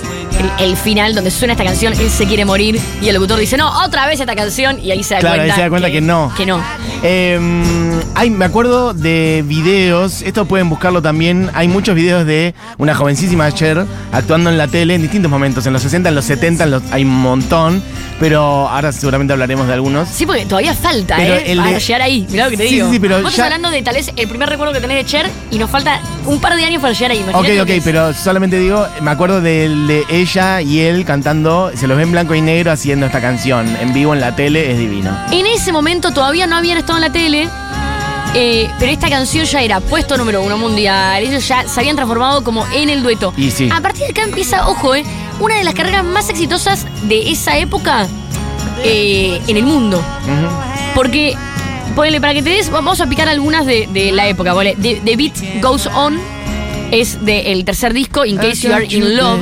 el, 0.59 0.65
el 0.71 0.77
final 0.77 1.15
donde 1.15 1.31
suena 1.31 1.53
esta 1.53 1.65
canción, 1.65 1.93
él 1.93 2.11
se 2.11 2.27
quiere 2.27 2.45
morir 2.45 2.81
y 3.01 3.09
el 3.09 3.15
locutor 3.15 3.39
dice, 3.39 3.57
no, 3.57 3.69
otra 3.85 4.07
vez 4.07 4.19
esta 4.21 4.35
canción 4.35 4.79
y 4.83 4.91
ahí 4.91 5.03
se 5.05 5.15
da 5.15 5.21
Claro, 5.21 5.37
cuenta. 5.37 5.53
ahí 5.55 5.57
se 5.57 5.63
da 5.63 5.69
cuenta 5.69 5.91
que 5.91 6.01
no. 6.01 6.33
Que 6.37 6.47
no. 6.47 6.63
Eh, 7.05 7.37
ay, 8.15 8.31
me 8.31 8.45
acuerdo 8.45 8.95
de 8.95 9.43
videos, 9.47 10.23
esto 10.23 10.45
pueden 10.45 10.69
buscarlo 10.69 11.03
también, 11.03 11.51
hay 11.53 11.67
muchos 11.67 11.97
videos 11.97 12.25
de 12.27 12.55
una 12.79 12.95
jovencísima 12.95 13.51
Cher 13.53 13.85
actuando 14.13 14.51
en 14.51 14.57
la 14.59 14.69
tele 14.69 14.95
en 14.95 15.03
distintos 15.03 15.29
momentos, 15.31 15.67
en 15.67 15.73
los 15.73 15.83
60, 15.83 16.11
en 16.11 16.15
los 16.15 16.25
70, 16.25 16.63
en 16.65 16.71
los- 16.71 16.83
hay 16.93 17.03
un 17.03 17.21
montón, 17.21 17.83
pero 18.21 18.69
ahora 18.69 18.93
seguramente 18.93 19.33
hablaremos 19.33 19.67
de 19.67 19.73
algunos. 19.73 20.09
Sí, 20.09 20.27
porque 20.27 20.47
todavía 20.47 20.75
falta, 20.75 21.17
Pero 21.17 21.35
¿eh? 21.35 21.45
el 21.51 21.59
Para 21.59 21.73
de- 21.73 21.81
llegar 21.81 22.03
ahí. 22.03 22.25
Mirá 22.31 22.45
lo 22.45 22.51
que 22.53 22.57
te 22.57 22.69
Sí, 22.69 22.75
digo. 22.77 22.87
sí, 22.87 22.93
sí, 22.95 23.01
pero 23.01 23.29
ya- 23.29 23.45
hablando 23.45 23.71
de 23.71 23.83
tal 23.83 23.95
vez 23.97 24.13
el 24.15 24.29
primer 24.29 24.49
recuerdo 24.49 24.73
que 24.73 24.81
tenés 24.81 24.99
de 24.99 25.05
Cher 25.05 25.29
y 25.51 25.59
nos 25.59 25.71
falta 25.71 26.01
un 26.27 26.41
par 26.41 26.55
de 26.55 26.65
años 26.65 26.81
para 26.81 26.93
llegar 26.95 27.11
ahí. 27.11 27.19
Ok, 27.19 27.29
Imagínate 27.31 27.63
ok, 27.63 27.69
es. 27.71 27.83
pero 27.85 28.15
solamente 28.15 28.59
digo, 28.61 28.87
me 29.01 29.11
acuerdo 29.11 29.41
de 29.41 30.05
ella 30.09 30.61
y 30.63 30.79
él 30.81 31.05
cantando, 31.05 31.73
se 31.75 31.89
los 31.89 31.97
ve 31.97 32.05
en 32.05 32.13
blanco 32.13 32.37
y 32.37 32.41
negro 32.41 32.71
haciendo 32.71 33.07
esta 33.07 33.21
canción 33.21 33.67
en 33.81 33.93
vivo 33.93 34.15
en 34.15 34.21
la 34.21 34.37
tele, 34.37 34.71
es 34.71 34.79
divino. 34.79 35.11
En 35.33 35.47
ese 35.47 35.73
momento 35.73 36.13
todavía 36.13 36.47
no 36.47 36.55
habían 36.57 36.79
en 36.97 37.01
la 37.03 37.11
tele. 37.13 37.49
eh, 38.35 38.71
pero 38.79 38.91
esta 38.93 39.09
canción 39.11 39.45
ya 39.45 39.61
era 39.61 39.81
puesto 39.81 40.17
número 40.17 40.43
uno 40.43 40.57
mundial. 40.57 41.23
Ellos 41.23 41.47
ya 41.47 41.69
se 41.69 41.81
habían 41.81 41.97
transformado 41.97 42.43
como 42.45 42.67
en 42.75 42.89
el 42.89 43.03
dueto. 43.03 43.33
Y 43.37 43.51
sí. 43.51 43.69
A 43.73 43.81
partir 43.81 44.05
de 44.07 44.11
acá 44.13 44.23
empieza, 44.23 44.69
ojo, 44.69 44.95
eh, 44.95 45.05
una 45.41 45.57
de 45.57 45.65
las 45.65 45.75
carreras 45.75 46.05
más 46.05 46.29
exitosas 46.31 46.87
de 47.09 47.31
esa 47.31 47.59
época 47.59 48.07
eh, 48.85 49.41
en 49.47 49.57
el 49.57 49.65
mundo. 49.65 50.03
Porque, 50.95 51.37
ponele, 51.95 52.21
para 52.21 52.33
que 52.35 52.43
te 52.43 52.51
des, 52.51 52.71
vamos 52.71 53.01
a 53.03 53.07
picar 53.07 53.29
algunas 53.29 53.67
de, 53.67 53.87
de 53.93 54.13
la 54.13 54.27
época. 54.29 54.55
The, 54.81 55.01
The 55.05 55.17
Beat 55.17 55.63
Goes 55.63 55.87
On 55.89 56.19
es 56.91 57.23
del 57.25 57.65
tercer 57.65 57.93
disco, 57.93 58.25
In 58.25 58.37
Case 58.37 58.67
You 58.67 58.73
Are 58.75 58.85
In 58.87 59.17
Love. 59.17 59.41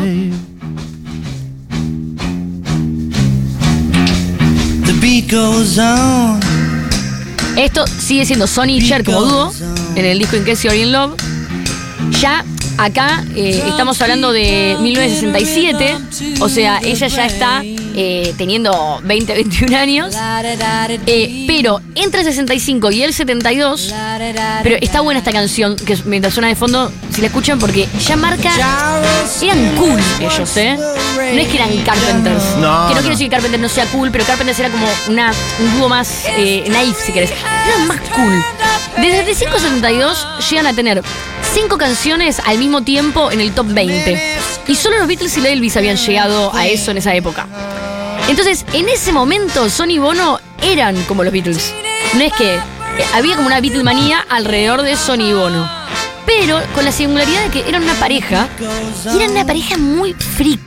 The 4.86 4.92
beat 5.00 5.30
goes 5.30 5.78
on. 5.78 6.40
Esto 7.60 7.86
sigue 7.86 8.24
siendo 8.24 8.46
Sony 8.46 8.78
y 8.78 8.88
Cher 8.88 9.04
como 9.04 9.20
dúo 9.20 9.52
en 9.94 10.06
el 10.06 10.18
disco 10.18 10.34
In 10.34 10.44
Case 10.44 10.62
You 10.66 10.70
Are 10.70 10.80
In 10.80 10.92
Love. 10.92 11.14
Ya 12.18 12.42
acá 12.78 13.22
eh, 13.36 13.62
estamos 13.68 14.00
hablando 14.00 14.32
de 14.32 14.78
1967, 14.80 15.98
o 16.40 16.48
sea, 16.48 16.80
ella 16.82 17.06
ya 17.06 17.26
está 17.26 17.62
eh, 17.94 18.34
teniendo 18.36 19.00
20, 19.04 19.34
21 19.34 19.76
años. 19.76 20.14
Eh, 21.06 21.44
pero 21.46 21.80
entre 21.94 22.20
el 22.20 22.26
65 22.26 22.90
y 22.90 23.02
el 23.02 23.12
72, 23.12 23.94
pero 24.62 24.76
está 24.80 25.00
buena 25.00 25.18
esta 25.18 25.32
canción, 25.32 25.76
que 25.76 25.96
mientras 26.04 26.34
suena 26.34 26.48
de 26.48 26.56
fondo, 26.56 26.92
si 27.12 27.20
la 27.20 27.28
escuchan, 27.28 27.58
porque 27.58 27.88
ya 28.06 28.16
marca. 28.16 28.50
Eran 29.42 29.76
cool 29.76 30.00
ellos, 30.20 30.56
¿eh? 30.56 30.76
No 30.76 31.40
es 31.40 31.48
que 31.48 31.56
eran 31.56 31.76
Carpenters. 31.82 32.44
No, 32.56 32.60
que 32.60 32.60
no, 32.60 32.88
no. 32.88 32.94
quiero 32.94 33.10
decir 33.10 33.26
que 33.26 33.30
Carpenters 33.30 33.62
no 33.62 33.68
sea 33.68 33.86
cool, 33.86 34.10
pero 34.10 34.24
Carpenters 34.24 34.58
era 34.58 34.70
como 34.70 34.86
una, 35.08 35.32
un 35.58 35.78
dúo 35.78 35.88
más 35.88 36.24
eh, 36.36 36.64
naif, 36.68 36.96
si 36.98 37.12
querés. 37.12 37.32
Eran 37.66 37.86
más 37.86 38.00
cool. 38.14 38.44
Desde 38.96 39.30
el 39.30 39.34
5 39.36 39.58
72 39.58 40.26
llegan 40.50 40.66
a 40.66 40.74
tener 40.74 41.02
cinco 41.54 41.78
canciones 41.78 42.40
al 42.44 42.58
mismo 42.58 42.82
tiempo 42.82 43.30
en 43.30 43.40
el 43.40 43.52
top 43.52 43.66
20. 43.68 44.38
Y 44.68 44.74
solo 44.74 44.98
los 44.98 45.08
Beatles 45.08 45.36
y 45.36 45.40
la 45.40 45.48
Elvis 45.48 45.76
habían 45.76 45.96
llegado 45.96 46.54
a 46.54 46.66
eso 46.66 46.90
en 46.90 46.98
esa 46.98 47.14
época. 47.14 47.46
Entonces, 48.30 48.64
en 48.74 48.88
ese 48.88 49.12
momento, 49.12 49.68
Sony 49.68 49.98
Bono 49.98 50.38
eran 50.62 50.94
como 51.06 51.24
los 51.24 51.32
Beatles. 51.32 51.74
No 52.14 52.20
es 52.20 52.32
que 52.34 52.54
eh, 52.54 52.60
había 53.12 53.34
como 53.34 53.48
una 53.48 53.60
Beatlemanía 53.60 54.20
alrededor 54.20 54.82
de 54.82 54.94
Sony 54.94 55.34
Bono. 55.34 55.68
Pero 56.26 56.60
con 56.72 56.84
la 56.84 56.92
singularidad 56.92 57.42
de 57.42 57.50
que 57.50 57.68
eran 57.68 57.82
una 57.82 57.94
pareja, 57.94 58.48
y 59.12 59.16
eran 59.16 59.32
una 59.32 59.44
pareja 59.44 59.76
muy 59.78 60.14
freak. 60.14 60.60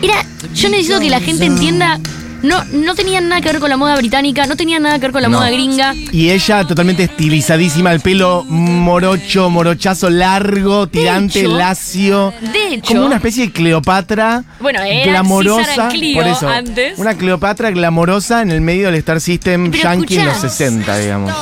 Era, 0.00 0.24
yo 0.54 0.68
necesito 0.68 1.00
que 1.00 1.10
la 1.10 1.18
gente 1.18 1.46
entienda, 1.46 1.98
no, 2.42 2.64
no 2.72 2.94
tenían 2.94 3.28
nada 3.28 3.40
que 3.40 3.48
ver 3.50 3.60
con 3.60 3.68
la 3.70 3.76
moda 3.76 3.96
británica, 3.96 4.46
no 4.46 4.56
tenían 4.56 4.82
nada 4.82 4.96
que 4.96 5.02
ver 5.02 5.12
con 5.12 5.22
la 5.22 5.28
No. 5.28 5.38
moda 5.38 5.50
gringa. 5.50 5.94
Y 6.12 6.30
ella 6.30 6.64
totalmente 6.64 7.04
estilizadísima, 7.04 7.92
el 7.92 8.00
pelo 8.00 8.44
morocho, 8.48 9.50
morochazo 9.50 10.08
largo, 10.10 10.86
tirante, 10.88 11.40
hecho- 11.40 11.56
lacio. 11.56 12.32
De 12.52 12.74
hecho, 12.74 12.94
Como 12.94 13.06
una 13.06 13.16
especie 13.16 13.46
de 13.46 13.52
Cleopatra 13.52 14.44
Bueno, 14.60 14.80
era 14.82 15.12
glamorosa. 15.12 15.64
César 15.64 15.88
Clio 15.90 16.16
por 16.22 16.26
eso, 16.26 16.48
antes. 16.48 16.98
Una 16.98 17.14
Cleopatra 17.14 17.70
glamorosa 17.70 18.42
en 18.42 18.50
el 18.50 18.60
medio 18.60 18.86
del 18.86 18.94
Star 18.96 19.20
System 19.20 19.70
Pero 19.70 19.82
Yankee 19.82 20.18
en 20.18 20.26
los 20.26 20.34
escuchá. 20.36 20.50
60, 20.50 20.98
digamos. 20.98 21.32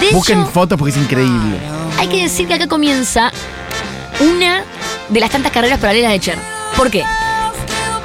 de 0.00 0.10
Busquen 0.12 0.40
hecho, 0.40 0.50
fotos 0.50 0.78
porque 0.78 0.90
es 0.92 0.96
increíble. 0.96 1.56
hay 1.98 2.08
que 2.08 2.22
decir 2.22 2.46
que 2.48 2.54
acá 2.54 2.66
comienza 2.66 3.30
una 4.20 4.62
de 5.08 5.20
las 5.20 5.30
tantas 5.30 5.52
carreras 5.52 5.78
paralelas 5.78 6.12
de 6.12 6.20
Cher. 6.20 6.38
¿Por 6.76 6.90
qué? 6.90 7.04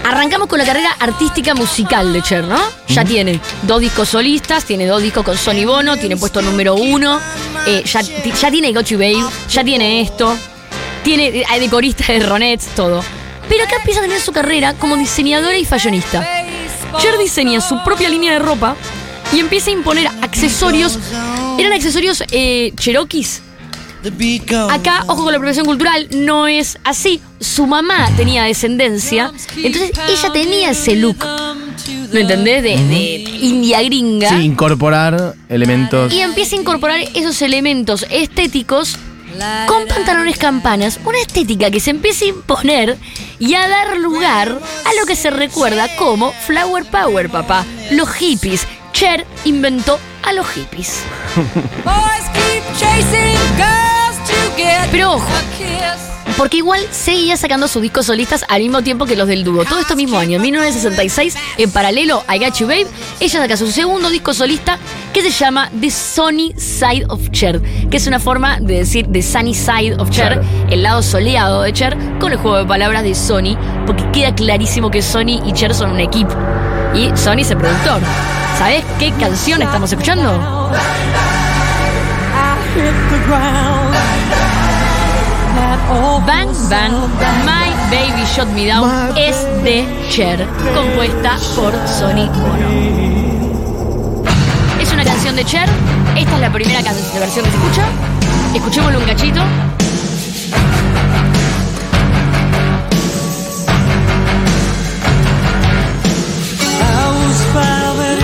Arrancamos 0.03 0.47
con 0.47 0.57
la 0.57 0.65
carrera 0.65 0.95
artística 0.99 1.53
musical 1.53 2.11
de 2.11 2.21
Cher, 2.21 2.43
¿no? 2.45 2.59
Ya 2.87 3.05
tiene 3.05 3.39
dos 3.63 3.81
discos 3.81 4.09
solistas, 4.09 4.65
tiene 4.65 4.87
dos 4.87 5.01
discos 5.01 5.23
con 5.23 5.37
Sony 5.37 5.65
Bono, 5.65 5.97
tiene 5.97 6.17
puesto 6.17 6.41
número 6.41 6.75
uno, 6.75 7.19
eh, 7.67 7.83
ya, 7.85 8.01
ya 8.01 8.51
tiene 8.51 8.73
Got 8.73 8.87
You 8.87 8.97
Babe, 8.97 9.23
ya 9.49 9.63
tiene 9.63 10.01
esto, 10.01 10.35
tiene 11.03 11.43
hay 11.47 11.59
de 11.59 11.69
corista 11.69 12.11
de 12.11 12.19
Ronettes, 12.19 12.67
todo. 12.75 13.03
Pero 13.47 13.63
acá 13.63 13.75
empieza 13.77 13.99
a 13.99 14.03
tener 14.03 14.19
su 14.19 14.31
carrera 14.31 14.73
como 14.73 14.97
diseñadora 14.97 15.57
y 15.57 15.65
fashionista. 15.65 16.25
Cher 16.99 17.17
diseña 17.17 17.61
su 17.61 17.83
propia 17.83 18.09
línea 18.09 18.33
de 18.33 18.39
ropa 18.39 18.75
y 19.33 19.39
empieza 19.39 19.69
a 19.69 19.73
imponer 19.73 20.07
accesorios. 20.21 20.97
Eran 21.57 21.73
accesorios 21.73 22.23
eh, 22.31 22.73
cherokees. 22.75 23.41
Acá, 24.69 25.03
ojo 25.07 25.23
con 25.23 25.33
la 25.33 25.39
profesión 25.39 25.65
cultural, 25.65 26.07
no 26.11 26.47
es 26.47 26.77
así. 26.83 27.21
Su 27.39 27.67
mamá 27.67 28.09
tenía 28.17 28.43
descendencia, 28.43 29.31
entonces 29.57 29.91
ella 30.09 30.31
tenía 30.33 30.71
ese 30.71 30.95
look. 30.95 31.25
¿Lo 32.11 32.19
entendés? 32.19 32.63
De, 32.63 32.75
de 32.75 33.15
india 33.41 33.81
gringa. 33.83 34.29
Sí, 34.29 34.43
incorporar 34.43 35.35
elementos. 35.49 36.11
Y 36.13 36.19
empieza 36.19 36.55
a 36.55 36.59
incorporar 36.59 36.99
esos 37.13 37.41
elementos 37.41 38.05
estéticos 38.09 38.97
con 39.67 39.87
pantalones 39.87 40.37
campanas, 40.37 40.99
una 41.05 41.19
estética 41.19 41.71
que 41.71 41.79
se 41.79 41.91
empieza 41.91 42.25
a 42.25 42.29
imponer 42.29 42.97
y 43.39 43.55
a 43.55 43.67
dar 43.67 43.97
lugar 43.97 44.49
a 44.49 44.99
lo 44.99 45.05
que 45.07 45.15
se 45.15 45.29
recuerda 45.29 45.87
como 45.95 46.31
Flower 46.31 46.85
Power, 46.85 47.29
papá. 47.29 47.65
Los 47.91 48.09
hippies. 48.09 48.67
Cher 48.93 49.25
inventó 49.45 49.99
a 50.23 50.33
los 50.33 50.47
hippies. 50.49 51.03
Pero 54.91 55.13
ojo, 55.13 55.25
porque 56.37 56.57
igual 56.57 56.81
seguía 56.91 57.37
sacando 57.37 57.67
sus 57.67 57.81
discos 57.81 58.05
solistas 58.07 58.45
al 58.49 58.61
mismo 58.61 58.81
tiempo 58.81 59.05
que 59.05 59.15
los 59.15 59.27
del 59.27 59.43
dúo. 59.43 59.63
Todo 59.65 59.79
esto 59.79 59.95
mismo 59.95 60.17
año, 60.17 60.37
en 60.37 60.41
1966, 60.41 61.35
en 61.57 61.71
paralelo 61.71 62.23
a 62.27 62.35
I 62.35 62.39
Got 62.39 62.55
You 62.55 62.67
Babe, 62.67 62.87
ella 63.19 63.39
saca 63.41 63.57
su 63.57 63.71
segundo 63.71 64.09
disco 64.09 64.33
solista 64.33 64.77
que 65.13 65.21
se 65.21 65.29
llama 65.29 65.69
The 65.79 65.91
Sunny 65.91 66.53
Side 66.57 67.05
of 67.09 67.29
Cher, 67.31 67.61
que 67.89 67.97
es 67.97 68.07
una 68.07 68.19
forma 68.19 68.59
de 68.59 68.75
decir 68.79 69.07
The 69.11 69.21
Sunny 69.21 69.53
Side 69.53 69.95
of 69.99 70.09
Cher, 70.09 70.39
Claro. 70.41 70.67
el 70.69 70.83
lado 70.83 71.03
soleado 71.03 71.61
de 71.63 71.73
Cher, 71.73 71.97
con 72.19 72.31
el 72.31 72.37
juego 72.37 72.57
de 72.57 72.65
palabras 72.65 73.03
de 73.03 73.13
Sony, 73.15 73.57
porque 73.85 74.09
queda 74.11 74.33
clarísimo 74.33 74.89
que 74.89 75.01
Sony 75.01 75.41
y 75.45 75.53
Cher 75.53 75.73
son 75.75 75.91
un 75.91 75.99
equipo. 75.99 76.33
Y 76.93 77.09
Sony 77.15 77.39
es 77.41 77.51
el 77.51 77.57
productor. 77.57 78.01
¿Sabes 78.57 78.83
qué 78.99 79.11
canción 79.13 79.61
estamos 79.61 79.91
escuchando? 79.91 80.69
Bang 85.91 86.53
Bang, 86.69 86.93
My 87.43 87.69
Baby 87.91 88.23
Shot 88.25 88.47
Me 88.53 88.65
Down 88.65 89.13
es 89.17 89.43
de 89.63 89.85
Cher, 90.09 90.47
compuesta 90.73 91.37
por 91.53 91.73
Sony 91.85 92.29
Bono. 92.31 94.23
Es 94.79 94.93
una 94.93 95.03
canción 95.03 95.35
de 95.35 95.43
Cher, 95.43 95.67
esta 96.15 96.35
es 96.35 96.39
la 96.39 96.49
primera 96.49 96.81
versión 96.81 97.43
que 97.43 97.51
se 97.51 97.57
escucha. 97.57 97.85
Escuchémoslo 98.55 98.99
un 98.99 99.05
cachito. 99.05 99.41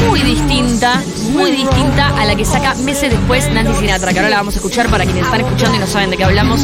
Muy 0.08 0.22
distinta, 0.22 1.02
muy 1.32 1.52
distinta 1.52 2.08
a 2.20 2.26
la 2.26 2.36
que 2.36 2.46
saca 2.46 2.74
meses 2.76 3.12
después 3.12 3.50
Nancy 3.52 3.74
Sinatra, 3.76 4.12
que 4.14 4.20
ahora 4.20 4.30
la 4.30 4.38
vamos 4.38 4.56
a 4.56 4.58
escuchar 4.58 4.88
para 4.90 5.04
quienes 5.04 5.26
están 5.26 5.42
escuchando 5.42 5.76
y 5.76 5.80
no 5.80 5.88
saben 5.88 6.10
de 6.10 6.18
qué 6.18 6.24
hablamos 6.24 6.62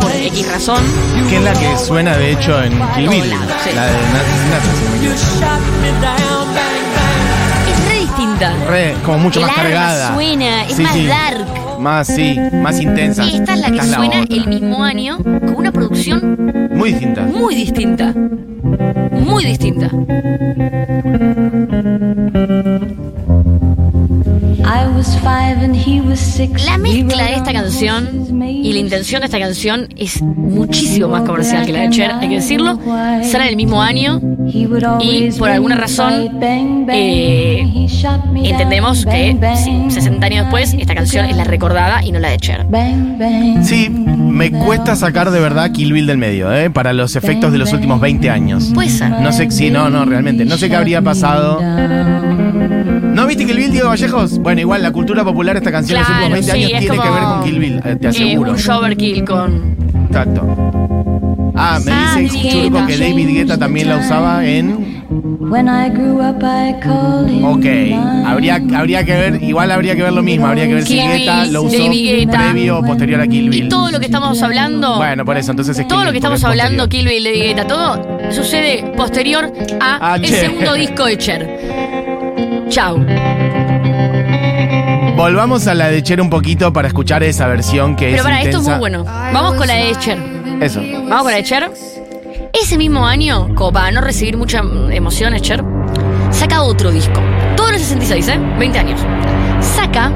por 0.00 0.10
X 0.12 0.50
razón. 0.52 0.82
Que 1.28 1.36
es 1.36 1.42
la 1.42 1.52
que 1.52 1.76
suena 1.78 2.16
de 2.16 2.32
hecho 2.32 2.62
en 2.62 2.72
Kill 2.96 3.08
Bill. 3.08 3.22
sí. 3.64 3.70
La 3.74 3.86
de 3.86 3.92
Nancy 3.92 4.32
Sinatra. 4.42 5.78
Es 7.70 7.88
re 7.88 8.00
distinta. 8.00 8.54
Re, 8.68 8.94
como 9.04 9.18
mucho 9.18 9.40
El 9.40 9.46
más 9.46 9.56
cargada. 9.56 10.14
suena, 10.14 10.64
es 10.64 10.74
Sí, 10.76 10.82
más 10.82 10.92
sí. 10.94 11.06
dark. 11.06 11.46
Más, 11.78 12.06
sí, 12.08 12.40
más 12.54 12.80
intensa. 12.80 13.24
Esta 13.24 13.54
es 13.54 13.60
la 13.60 13.70
que 13.70 13.78
Esta 13.78 13.96
suena 13.96 14.20
el 14.28 14.46
mismo 14.48 14.82
año 14.82 15.18
con 15.18 15.54
una 15.56 15.70
producción 15.70 16.70
Muy 16.74 16.90
distinta. 16.92 17.22
muy 17.22 17.54
distinta. 17.54 18.12
Muy 19.12 19.44
distinta. 19.44 19.88
La 26.66 26.76
mezcla 26.78 27.24
de 27.24 27.34
esta 27.34 27.52
canción 27.52 28.42
y 28.48 28.72
la 28.72 28.78
intención 28.80 29.20
de 29.20 29.26
esta 29.26 29.38
canción 29.38 29.88
es 29.96 30.20
muchísimo 30.20 31.06
más 31.06 31.22
comercial 31.22 31.64
que 31.64 31.72
la 31.72 31.82
de 31.82 31.90
Cher, 31.90 32.10
hay 32.20 32.28
que 32.28 32.34
decirlo. 32.36 32.80
Sale 33.22 33.44
en 33.44 33.50
el 33.50 33.56
mismo 33.56 33.80
año 33.80 34.20
y 34.48 34.66
por 35.38 35.50
alguna 35.50 35.76
razón 35.76 36.40
eh, 36.42 37.86
entendemos 38.42 39.06
que 39.06 39.36
sí, 39.56 39.84
60 39.88 40.26
años 40.26 40.46
después 40.46 40.74
esta 40.76 40.96
canción 40.96 41.26
es 41.26 41.36
la 41.36 41.44
recordada 41.44 42.02
y 42.04 42.10
no 42.10 42.18
la 42.18 42.30
de 42.30 42.38
Cher. 42.38 42.66
Sí, 43.62 43.88
me 43.90 44.50
cuesta 44.50 44.96
sacar 44.96 45.30
de 45.30 45.38
verdad 45.38 45.70
Kill 45.70 45.92
Bill 45.92 46.06
del 46.08 46.18
medio, 46.18 46.52
¿eh? 46.52 46.70
Para 46.70 46.92
los 46.92 47.14
efectos 47.14 47.52
de 47.52 47.58
los 47.58 47.72
últimos 47.72 48.00
20 48.00 48.30
años. 48.30 48.72
Puede 48.74 48.88
ser. 48.88 49.10
No 49.10 49.32
sé, 49.32 49.48
sí, 49.52 49.70
no, 49.70 49.90
no, 49.90 50.04
realmente. 50.04 50.44
No 50.44 50.58
sé 50.58 50.68
qué 50.68 50.74
habría 50.76 51.02
pasado. 51.02 51.60
¿No 53.18 53.26
viste 53.26 53.44
Kill 53.44 53.56
Bill, 53.56 53.72
Diego 53.72 53.88
Vallejos? 53.88 54.38
Bueno, 54.38 54.60
igual 54.60 54.80
la 54.80 54.92
cultura 54.92 55.24
popular, 55.24 55.56
esta 55.56 55.72
canción 55.72 55.96
en 55.96 56.02
los 56.02 56.08
Claro, 56.08 56.26
últimos 56.26 56.46
20 56.46 56.52
sí, 56.52 56.56
años 56.74 56.80
tiene 56.80 57.02
que 57.02 57.10
ver 57.10 57.22
con 57.24 57.42
Kill 57.42 57.58
Bill, 57.58 57.76
eh, 57.84 57.96
te 57.96 58.06
Eh, 58.06 58.10
aseguro. 58.10 58.52
un 58.52 58.70
overkill 58.70 59.24
con. 59.24 59.76
Exacto. 60.06 60.42
Ah, 61.56 61.80
me 61.84 61.90
Ah, 61.92 62.14
dice 62.16 62.36
David 62.38 62.50
Churco 62.70 62.86
que 62.86 62.96
David 62.96 63.28
Guetta 63.34 63.58
también 63.58 63.88
la 63.88 63.96
usaba 63.96 64.46
en. 64.46 65.02
Ok, 67.44 67.66
habría, 68.26 68.60
habría 68.76 69.04
que 69.04 69.12
ver, 69.16 69.42
igual 69.42 69.70
habría 69.72 69.96
que 69.96 70.02
ver 70.04 70.12
lo 70.12 70.22
mismo, 70.22 70.46
habría 70.46 70.68
que 70.68 70.74
ver 70.74 70.84
si 70.86 70.96
Guetta 71.00 71.46
lo 71.46 71.62
usó 71.62 71.76
David 71.76 72.16
Guetta. 72.26 72.38
previo 72.52 72.78
o 72.78 72.82
posterior 72.84 73.20
a 73.20 73.26
Kill 73.26 73.50
Bill. 73.50 73.64
Y 73.64 73.68
todo 73.68 73.90
lo 73.90 73.98
que 73.98 74.06
estamos 74.06 74.40
hablando. 74.42 74.96
Bueno, 74.96 75.24
por 75.24 75.36
eso, 75.36 75.50
entonces 75.50 75.76
es 75.78 75.88
Todo 75.88 75.98
Kill 75.98 76.06
lo 76.06 76.12
que 76.12 76.18
estamos 76.18 76.38
es 76.38 76.44
hablando. 76.44 76.88
Kill 76.88 77.08
Bill, 77.08 77.24
Lady 77.24 77.40
Guetta, 77.40 77.66
todo 77.66 78.00
sucede 78.30 78.92
posterior 78.96 79.50
a 79.80 80.12
Ah, 80.12 80.16
el 80.16 80.26
segundo 80.26 80.74
disco 80.74 81.06
de 81.06 81.18
Cher. 81.18 81.58
Chau. 82.68 83.04
Volvamos 85.16 85.66
a 85.66 85.74
la 85.74 85.88
de 85.88 86.02
Cher 86.02 86.20
un 86.20 86.30
poquito 86.30 86.72
para 86.72 86.88
escuchar 86.88 87.22
esa 87.22 87.46
versión 87.46 87.96
que 87.96 88.06
Pero 88.06 88.16
es 88.18 88.22
para, 88.22 88.42
esto 88.42 88.58
es 88.58 88.64
muy 88.64 88.78
bueno. 88.78 89.04
Vamos 89.04 89.54
con 89.54 89.66
la 89.66 89.74
de 89.74 89.96
Cher. 89.98 90.18
Eso. 90.60 90.80
Vamos 90.80 91.22
con 91.22 91.30
la 91.32 91.38
de 91.38 91.44
Cher. 91.44 91.70
Ese 92.52 92.78
mismo 92.78 93.06
año, 93.06 93.54
como 93.54 93.72
para 93.72 93.90
no 93.90 94.00
recibir 94.00 94.36
mucha 94.36 94.62
mm, 94.62 94.92
emoción, 94.92 95.34
Cher, 95.40 95.64
saca 96.30 96.62
otro 96.62 96.90
disco. 96.90 97.20
Todo 97.56 97.68
en 97.68 97.74
el 97.74 97.80
66, 97.80 98.28
¿eh? 98.28 98.38
20 98.58 98.78
años. 98.78 99.00
Saca 99.60 100.12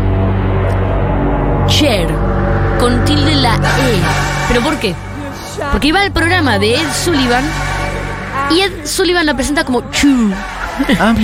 Cher 1.66 2.08
con 2.78 3.04
tilde 3.04 3.34
la 3.36 3.54
E. 3.56 4.00
¿Pero 4.48 4.60
por 4.60 4.78
qué? 4.78 4.94
Porque 5.70 5.88
iba 5.88 6.00
al 6.00 6.12
programa 6.12 6.58
de 6.58 6.74
Ed 6.74 6.92
Sullivan 7.04 7.44
y 8.50 8.60
Ed 8.60 8.86
Sullivan 8.86 9.26
la 9.26 9.34
presenta 9.34 9.64
como 9.64 9.90
Chu. 9.90 10.32
Ah. 10.98 11.14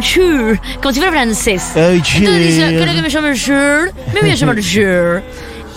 Cher, 0.00 0.60
como 0.82 0.92
si 0.92 0.98
fuera 1.00 1.12
francés. 1.12 1.62
Ay, 1.74 2.02
Entonces 2.16 2.38
dice, 2.38 2.66
quiero 2.76 2.92
que 2.92 3.02
me 3.02 3.08
llamen 3.10 3.34
Cher, 3.34 3.92
me 4.14 4.20
voy 4.20 4.30
a 4.30 4.34
llamar 4.34 4.60
Cher. 4.60 5.22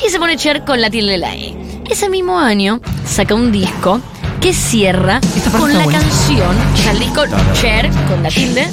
Y 0.05 0.09
se 0.09 0.19
pone 0.19 0.35
Cher 0.37 0.63
con 0.65 0.81
la 0.81 0.89
tilde 0.89 1.11
de 1.13 1.17
la 1.17 1.35
E. 1.35 1.55
Ese 1.89 2.09
mismo 2.09 2.39
año 2.39 2.81
saca 3.05 3.35
un 3.35 3.51
disco 3.51 3.99
que 4.41 4.53
cierra 4.53 5.19
con 5.57 5.73
la 5.73 5.83
buena. 5.83 5.99
canción, 5.99 6.55
o 6.73 6.77
sea, 6.77 6.91
el 6.91 6.99
disco 6.99 7.23
Cher 7.53 7.89
con 8.07 8.23
la 8.23 8.29
tilde. 8.29 8.67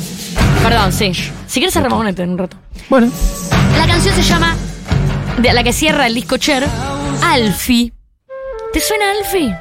Perdón, 0.63 0.93
sí. 0.93 1.13
Si 1.13 1.61
quieres 1.61 1.75
cerramos 1.75 1.99
con 1.99 2.09
en 2.09 2.31
un 2.31 2.39
rato. 2.39 2.57
Bueno, 2.89 3.11
La 3.79 3.87
canción 3.87 4.15
se 4.15 4.23
llama, 4.23 4.55
de 5.39 5.53
la 5.53 5.63
que 5.65 5.73
cierra 5.73 6.07
el 6.07 6.15
disco 6.15 6.37
Cher, 6.37 6.67
Alfie. 7.23 7.93
¿Te 8.73 8.81
suena 8.81 9.05
Alfie? 9.19 9.55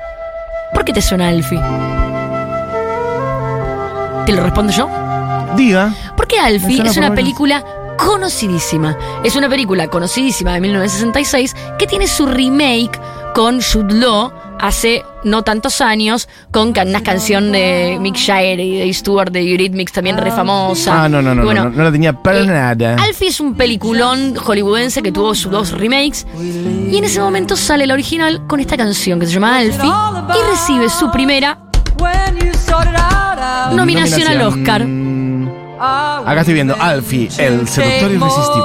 ¿Por 0.73 0.85
qué 0.85 0.93
te 0.93 1.01
suena 1.01 1.29
Alfie? 1.29 1.59
¿Te 4.25 4.33
lo 4.33 4.43
respondo 4.43 4.73
yo? 4.73 4.89
diga. 5.55 5.93
Porque 6.15 6.39
Alfie 6.39 6.81
es 6.83 6.97
una 6.97 7.13
película 7.13 7.63
conocidísima. 7.97 8.97
Es 9.23 9.35
una 9.35 9.49
película 9.49 9.87
conocidísima 9.87 10.53
de 10.53 10.61
1966 10.61 11.55
que 11.79 11.87
tiene 11.87 12.07
su 12.07 12.25
remake 12.25 12.99
con 13.33 13.61
Jude 13.61 13.93
Law 13.93 14.31
hace 14.59 15.03
no 15.25 15.43
tantos 15.43 15.81
años 15.81 16.29
con 16.51 16.69
una 16.69 17.03
canción 17.03 17.51
de 17.51 17.97
Mick 17.99 18.15
Jagger 18.15 18.59
y 18.59 18.79
de 18.79 18.93
Stewart 18.93 19.29
de 19.29 19.41
Eurythmics 19.41 19.91
también 19.91 20.17
re 20.17 20.31
famosa. 20.31 21.03
Ah, 21.03 21.09
no, 21.09 21.21
no, 21.21 21.35
no, 21.35 21.43
bueno, 21.43 21.65
no, 21.65 21.69
no, 21.69 21.77
no 21.77 21.83
la 21.83 21.91
tenía 21.91 22.13
para 22.13 22.39
eh, 22.39 22.45
nada. 22.45 22.95
Alfie 22.95 23.27
es 23.27 23.39
un 23.39 23.55
peliculón 23.55 24.35
hollywoodense 24.35 25.03
que 25.03 25.11
tuvo 25.11 25.35
sus 25.35 25.51
dos 25.51 25.71
remakes 25.71 26.25
y 26.39 26.97
en 26.97 27.03
ese 27.03 27.19
momento 27.19 27.57
sale 27.57 27.85
la 27.85 27.93
original 27.93 28.47
con 28.47 28.59
esta 28.59 28.77
canción 28.77 29.19
que 29.19 29.25
se 29.25 29.33
llama 29.33 29.57
Alfie 29.57 29.89
y 29.89 30.51
recibe 30.51 30.89
su 30.89 31.11
primera 31.11 31.59
nominación 33.75 34.27
al 34.27 34.41
Oscar. 34.41 34.85
Acá 35.77 36.39
estoy 36.39 36.53
viendo 36.53 36.75
Alfie, 36.79 37.29
el 37.37 37.67
seductor 37.67 38.11
irresistible. 38.11 38.63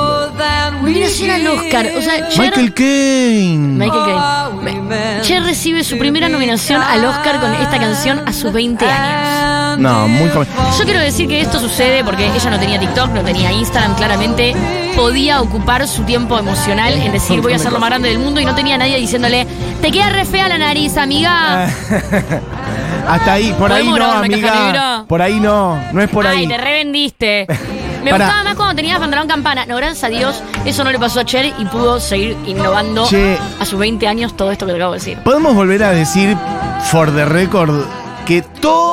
Nominación 0.80 1.30
al 1.30 1.46
Oscar. 1.48 1.90
O 1.98 2.00
sea, 2.02 2.28
Cher, 2.28 2.38
Michael 2.44 2.72
Caine. 2.74 3.58
Michael 3.84 4.02
Caine. 4.04 4.80
Me- 4.82 5.20
Cher 5.22 5.42
recibe 5.42 5.84
su 5.84 5.98
primera 5.98 6.28
nominación 6.28 6.80
al 6.82 7.04
Oscar 7.04 7.40
con 7.40 7.52
esta 7.54 7.78
canción 7.78 8.22
a 8.26 8.32
sus 8.32 8.52
20 8.52 8.84
años. 8.86 9.78
No, 9.80 10.08
muy 10.08 10.28
joven. 10.30 10.48
Yo 10.78 10.84
quiero 10.84 11.00
decir 11.00 11.28
que 11.28 11.40
esto 11.40 11.58
sucede 11.60 12.02
porque 12.04 12.26
ella 12.26 12.50
no 12.50 12.58
tenía 12.58 12.78
TikTok, 12.78 13.10
no 13.10 13.22
tenía 13.22 13.52
Instagram, 13.52 13.94
claramente 13.96 14.54
podía 14.96 15.40
ocupar 15.40 15.86
su 15.86 16.02
tiempo 16.02 16.38
emocional 16.38 16.94
en 16.94 17.12
decir 17.12 17.40
voy 17.40 17.52
a 17.52 17.58
ser 17.58 17.72
lo 17.72 17.78
más 17.78 17.88
grande 17.90 18.08
del 18.08 18.18
mundo 18.18 18.40
y 18.40 18.44
no 18.44 18.54
tenía 18.54 18.76
nadie 18.76 18.96
diciéndole 18.98 19.46
te 19.80 19.90
queda 19.92 20.10
re 20.10 20.24
fea 20.24 20.48
la 20.48 20.58
nariz, 20.58 20.96
amiga. 20.96 21.68
Hasta 23.10 23.32
ahí, 23.34 23.52
por 23.58 23.72
ahí 23.72 23.88
¿Podemos 23.88 23.98
no, 23.98 24.18
amiga. 24.18 25.04
Por 25.08 25.20
ahí 25.22 25.40
no, 25.40 25.78
no 25.92 26.00
es 26.00 26.08
por 26.10 26.26
Ay, 26.26 26.38
ahí. 26.38 26.46
te 26.48 26.56
revendiste. 26.58 27.46
Me 28.04 28.12
Pará. 28.12 28.24
gustaba 28.26 28.44
más 28.44 28.54
cuando 28.56 28.74
tenías 28.76 28.98
pantalón 28.98 29.28
campana. 29.28 29.66
No, 29.66 29.76
gracias 29.76 30.04
a 30.04 30.08
Dios, 30.08 30.42
eso 30.64 30.84
no 30.84 30.90
le 30.92 30.98
pasó 30.98 31.20
a 31.20 31.24
Cher 31.24 31.52
y 31.58 31.64
pudo 31.66 32.00
seguir 32.00 32.36
innovando 32.46 33.06
Che. 33.06 33.36
a 33.60 33.64
sus 33.66 33.78
20 33.78 34.06
años 34.08 34.36
todo 34.36 34.50
esto 34.50 34.64
que 34.64 34.72
te 34.72 34.78
acabo 34.78 34.92
de 34.92 34.98
decir. 35.00 35.18
Podemos 35.18 35.54
volver 35.54 35.82
a 35.84 35.90
decir, 35.90 36.34
for 36.90 37.12
the 37.14 37.26
record, 37.26 37.84
que 38.24 38.42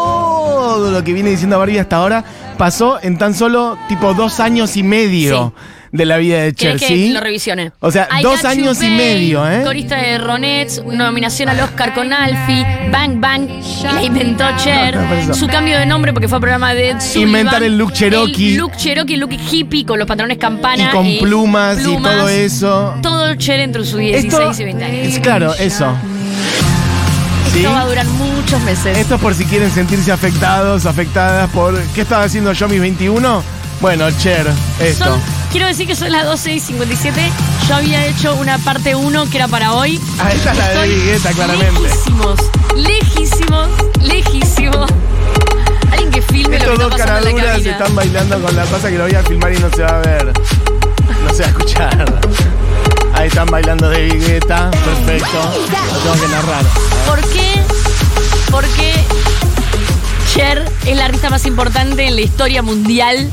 todo 0.08 0.92
lo 0.92 1.04
que 1.04 1.14
viene 1.14 1.30
diciendo 1.30 1.58
Barbie 1.60 1.80
hasta 1.80 1.96
ahora 1.98 2.24
pasó 2.58 3.00
en 3.02 3.18
tan 3.18 3.34
solo 3.34 3.78
tipo 3.88 4.14
dos 4.14 4.40
años 4.40 4.76
y 4.76 4.84
medio 4.84 5.54
de 5.91 6.06
la 6.06 6.17
vida 6.17 6.41
de 6.41 6.54
Cher, 6.54 6.73
¿Querés 6.78 6.82
que 6.82 6.88
¿sí? 6.88 7.10
lo 7.12 7.19
revisione? 7.19 7.71
O 7.80 7.91
sea, 7.91 8.08
I 8.19 8.23
dos 8.23 8.43
años 8.45 8.82
y 8.84 8.89
medio, 8.89 9.50
¿eh? 9.50 9.62
Corista 9.63 9.95
de 9.97 10.17
Ronettes, 10.17 10.84
nominación 10.86 11.50
al 11.50 11.60
Oscar 11.62 11.93
con 11.93 12.12
Alfie, 12.13 12.65
Bang 12.91 13.19
Bang, 13.19 13.47
la 13.84 14.04
inventó 14.04 14.45
Cher, 14.58 14.95
No, 14.97 15.34
su 15.34 15.47
cambio 15.47 15.78
de 15.80 15.86
nombre 15.86 16.13
porque 16.13 16.28
fue 16.28 16.39
programa 16.39 16.73
de 16.73 16.89
Ed 16.91 17.00
Sullivan, 17.00 17.30
Inventar 17.30 17.63
el 17.63 17.78
look 17.78 17.93
Cherokee. 17.93 18.52
el 18.54 18.58
look 18.58 18.76
Cherokee, 18.76 19.13
el 19.13 19.19
look 19.21 19.32
hippie 19.52 19.86
con 19.86 19.97
los 20.00 20.08
pantalones 20.08 20.38
campana 20.38 20.89
Y 20.89 20.95
con 20.95 21.17
plumas 21.19 21.80
y 21.80 21.84
todo 21.97 22.30
eso. 22.30 22.95
Todo 23.02 23.36
Cher 23.36 23.60
entre 23.62 23.84
sus 23.86 24.00
16 24.00 24.60
y 24.60 24.63
20 24.63 24.84
años. 24.86 25.08
es 25.08 25.19
claro, 25.19 25.54
eso. 25.56 25.93
¿Sí? 27.54 27.60
Esto 27.60 27.71
va 27.71 27.82
a 27.82 27.86
durar 27.86 28.06
muchos 28.06 28.62
meses. 28.63 28.97
Esto 28.97 29.15
es 29.15 29.21
por 29.21 29.34
si 29.34 29.45
quieren 29.45 29.71
sentirse 29.71 30.12
afectados, 30.12 30.86
afectadas 30.86 31.50
por. 31.52 31.82
¿Qué 31.95 32.02
estaba 32.02 32.23
haciendo 32.26 32.52
yo 32.54 32.67
mis 32.67 32.80
21? 32.82 33.41
Bueno, 33.80 34.10
Cher, 34.12 34.45
esto. 34.80 35.06
Son- 35.06 35.37
quiero 35.52 35.68
decir 35.68 35.88
que 35.88 35.96
son 35.96 36.12
las 36.12 36.26
12 36.26 36.54
y 36.54 36.60
57. 36.60 37.32
Yo 37.68 37.76
había 37.76 38.06
hecho 38.06 38.36
una 38.36 38.58
parte 38.60 38.96
1 38.96 39.30
que 39.30 39.38
era 39.38 39.48
para 39.48 39.74
hoy. 39.74 40.00
Ah, 40.20 40.32
esta 40.32 40.52
es 40.52 40.58
la 40.58 40.70
de 40.70 40.88
Vigueta, 40.88 41.32
claramente. 41.32 41.82
Lejísimos, 41.82 42.40
lejísimos, 42.76 43.70
lejísimos. 44.02 44.92
Alguien 45.92 46.12
que 46.12 46.22
filme 46.22 46.58
Estos 46.58 46.78
lo 46.78 46.90
que 46.90 46.96
está 46.96 47.06
pasando 47.06 47.30
en 47.30 47.36
la 47.38 47.44
cabina. 47.54 47.72
están 47.72 47.96
bailando 47.96 48.42
con 48.42 48.56
la 48.56 48.66
cosa 48.66 48.90
que 48.90 48.98
lo 48.98 49.04
voy 49.06 49.16
a 49.16 49.24
filmar 49.24 49.54
y 49.54 49.58
no 49.58 49.70
se 49.70 49.82
va 49.84 49.90
a 49.90 50.00
ver. 50.00 50.34
No 51.24 51.34
se 51.34 51.44
va 51.44 51.48
a 51.48 51.52
escuchar. 51.52 52.20
Ahí 53.14 53.28
están 53.28 53.48
bailando 53.48 53.90
de 53.90 54.06
Vigueta. 54.06 54.70
Perfecto. 54.72 55.40
Lo 55.94 56.00
tengo 56.00 56.26
que 56.26 56.28
narrar. 56.32 56.64
¿Por 57.08 57.22
qué? 57.30 57.62
Porque 58.52 58.94
Cher 60.34 60.70
es 60.86 60.98
la 60.98 61.06
artista 61.06 61.30
más 61.30 61.46
importante 61.46 62.06
en 62.06 62.16
la 62.16 62.22
historia 62.22 62.62
mundial 62.62 63.30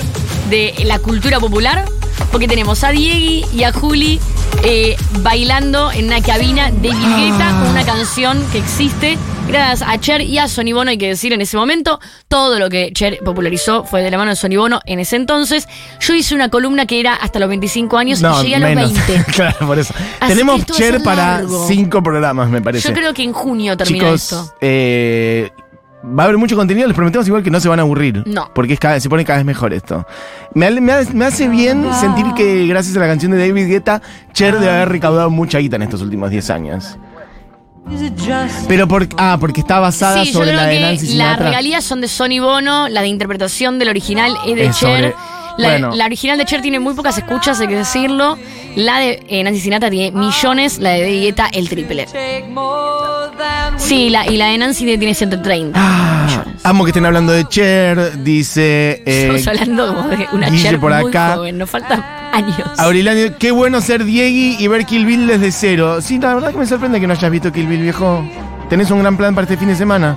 de 0.48 0.74
la 0.84 0.98
cultura 0.98 1.40
popular. 1.40 1.84
Porque 2.30 2.48
tenemos 2.48 2.82
a 2.84 2.90
Diegui 2.90 3.44
y 3.52 3.62
a 3.64 3.72
Juli 3.72 4.20
eh, 4.62 4.96
bailando 5.20 5.92
en 5.92 6.06
una 6.06 6.20
cabina 6.22 6.70
de 6.70 6.88
Guetta 6.88 7.50
con 7.60 7.68
una 7.70 7.84
canción 7.84 8.44
que 8.52 8.58
existe. 8.58 9.18
Gracias 9.46 9.86
a 9.86 10.00
Cher 10.00 10.22
y 10.22 10.38
a 10.38 10.48
Sonny 10.48 10.72
Bono, 10.72 10.90
hay 10.90 10.96
que 10.96 11.08
decir 11.08 11.34
en 11.34 11.42
ese 11.42 11.56
momento, 11.58 12.00
todo 12.28 12.58
lo 12.58 12.70
que 12.70 12.92
Cher 12.94 13.18
popularizó 13.22 13.84
fue 13.84 14.02
de 14.02 14.10
la 14.10 14.16
mano 14.16 14.30
de 14.30 14.36
Sonny 14.36 14.56
Bono 14.56 14.80
en 14.86 15.00
ese 15.00 15.16
entonces. 15.16 15.68
Yo 16.00 16.14
hice 16.14 16.34
una 16.34 16.48
columna 16.48 16.86
que 16.86 16.98
era 16.98 17.14
hasta 17.14 17.38
los 17.40 17.50
25 17.50 17.98
años 17.98 18.20
y 18.22 18.42
llegué 18.42 18.56
a 18.56 18.58
los 18.60 18.68
menos. 18.70 18.92
20. 19.06 19.24
claro, 19.32 19.66
por 19.66 19.78
eso. 19.78 19.92
Así 20.18 20.32
Tenemos 20.32 20.64
Cher 20.66 21.02
para 21.02 21.40
largo. 21.40 21.66
cinco 21.68 22.02
programas, 22.02 22.48
me 22.48 22.62
parece. 22.62 22.88
Yo 22.88 22.94
creo 22.94 23.12
que 23.12 23.22
en 23.22 23.32
junio 23.34 23.76
termina 23.76 24.04
Chicos, 24.06 24.22
esto. 24.22 24.54
eh, 24.62 25.50
va 26.04 26.24
a 26.24 26.26
haber 26.26 26.38
mucho 26.38 26.56
contenido. 26.56 26.86
Les 26.86 26.94
prometemos 26.94 27.26
igual 27.26 27.42
que 27.42 27.50
no 27.50 27.60
se 27.60 27.68
van 27.68 27.78
a 27.78 27.82
aburrir. 27.82 28.22
No. 28.26 28.50
Porque 28.54 28.74
es 28.74 28.80
cada- 28.80 29.00
se 29.00 29.08
pone 29.08 29.24
cada 29.24 29.38
vez 29.38 29.46
mejor 29.46 29.72
esto. 29.72 30.06
Me, 30.54 30.70
me 30.80 30.92
ha- 30.92 31.02
me 31.12 31.24
hace 31.24 31.48
bien 31.48 31.86
sentir 31.94 32.26
que 32.36 32.66
gracias 32.66 32.96
a 32.96 33.00
la 33.00 33.06
canción 33.06 33.32
de 33.32 33.38
David 33.38 33.66
Guetta, 33.68 34.02
Cher 34.32 34.58
debe 34.58 34.70
haber 34.72 34.88
recaudado 34.90 35.30
mucha 35.30 35.58
guita 35.58 35.76
en 35.76 35.82
estos 35.82 36.02
últimos 36.02 36.30
10 36.30 36.50
años. 36.50 36.98
Pero 38.66 38.88
por, 38.88 39.06
ah, 39.18 39.36
porque 39.38 39.60
está 39.60 39.78
basada 39.78 40.22
Sí, 40.24 40.28
yo 40.32 40.38
sobre 40.38 40.48
creo 40.48 40.60
la 40.60 40.66
de 40.66 40.74
que 40.76 40.80
Nancy 40.80 41.14
las 41.16 41.38
regalías 41.38 41.84
son 41.84 42.00
de 42.00 42.08
Sonny 42.08 42.40
Bono, 42.40 42.88
la 42.88 43.02
de 43.02 43.08
interpretación 43.08 43.78
del 43.78 43.88
original 43.90 44.34
es 44.46 44.56
de 44.56 44.64
Es 44.66 44.78
Cher. 44.78 45.12
sobre- 45.12 45.14
La, 45.56 45.68
bueno. 45.70 45.90
la 45.94 46.04
original 46.06 46.36
de 46.38 46.44
Cher 46.44 46.60
tiene 46.62 46.80
muy 46.80 46.94
pocas 46.94 47.16
escuchas, 47.18 47.60
hay 47.60 47.68
que 47.68 47.76
decirlo. 47.76 48.36
La 48.76 48.98
de 48.98 49.22
eh, 49.28 49.42
Nancy 49.44 49.60
Sinatra 49.60 49.88
tiene 49.90 50.10
millones, 50.16 50.78
la 50.78 50.90
de 50.90 51.20
Guetta 51.20 51.46
el 51.52 51.68
triple. 51.68 52.06
Sí, 53.76 54.08
la, 54.10 54.26
y 54.30 54.36
la 54.36 54.46
de 54.46 54.58
Nancy 54.58 54.84
tiene 54.98 55.14
130 55.14 55.78
Ah, 55.80 56.26
millones. 56.26 56.60
amo 56.64 56.84
que 56.84 56.90
estén 56.90 57.04
hablando 57.06 57.32
de 57.32 57.44
Cher, 57.46 58.22
dice 58.22 59.02
eh, 59.06 59.28
Estamos 59.32 59.46
hablando 59.48 59.94
como 59.94 60.08
de 60.08 60.26
una 60.32 60.50
Cher 60.56 60.78
por 60.80 60.92
muy 60.94 61.08
acá. 61.10 61.34
joven, 61.36 61.58
nos 61.58 61.68
faltan 61.70 62.02
años. 62.32 62.56
Aureliano, 62.78 63.36
qué 63.38 63.50
bueno 63.50 63.80
ser 63.80 64.04
Diegui 64.04 64.56
y 64.58 64.68
ver 64.68 64.86
Kill 64.86 65.06
Bill 65.06 65.26
desde 65.26 65.52
cero. 65.52 66.00
Sí, 66.00 66.18
la 66.18 66.34
verdad 66.34 66.52
que 66.52 66.58
me 66.58 66.66
sorprende 66.66 67.00
que 67.00 67.06
no 67.06 67.12
hayas 67.12 67.30
visto 67.30 67.52
Kill 67.52 67.66
Bill, 67.66 67.82
viejo. 67.82 68.24
¿Tenés 68.70 68.90
un 68.90 69.00
gran 69.00 69.16
plan 69.16 69.34
para 69.34 69.44
este 69.44 69.56
fin 69.56 69.68
de 69.68 69.76
semana? 69.76 70.16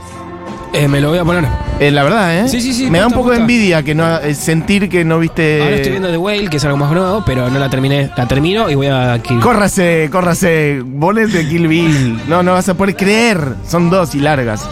Eh, 0.74 0.88
me 0.88 1.02
lo 1.02 1.10
voy 1.10 1.18
a 1.18 1.26
poner. 1.26 1.46
Eh, 1.80 1.92
la 1.92 2.04
verdad, 2.04 2.40
¿eh? 2.40 2.48
Sí, 2.50 2.62
sí, 2.62 2.74
sí, 2.74 2.90
Me 2.90 3.00
da 3.00 3.08
un 3.08 3.14
poco 3.14 3.32
de 3.32 3.38
envidia 3.38 3.84
que 3.84 3.96
no 3.96 4.18
eh, 4.18 4.34
sentir 4.34 4.90
que 4.90 5.04
no 5.04 5.20
viste. 5.20 5.62
Ahora 5.62 5.76
estoy 5.76 5.92
viendo 5.92 6.10
The 6.10 6.18
Whale, 6.18 6.50
que 6.50 6.58
es 6.58 6.66
algo 6.66 6.78
más 6.78 6.92
nuevo, 6.92 7.24
pero 7.26 7.50
no 7.50 7.60
la 7.60 7.70
terminé. 7.70 8.10
La 8.16 8.28
termino 8.28 8.70
y 8.70 8.76
voy 8.76 8.88
a 8.88 9.20
Kill. 9.22 9.40
Córrase, 9.40 10.10
córrase. 10.12 10.84
Ponete 11.00 11.48
Kill 11.48 11.68
Bill. 11.68 12.22
No, 12.28 12.44
no 12.44 12.54
vas 12.54 12.68
a 12.70 12.74
poder 12.76 12.96
creer. 12.96 13.40
Son 13.68 13.90
dos 13.90 14.14
y 14.16 14.20
largas. 14.20 14.68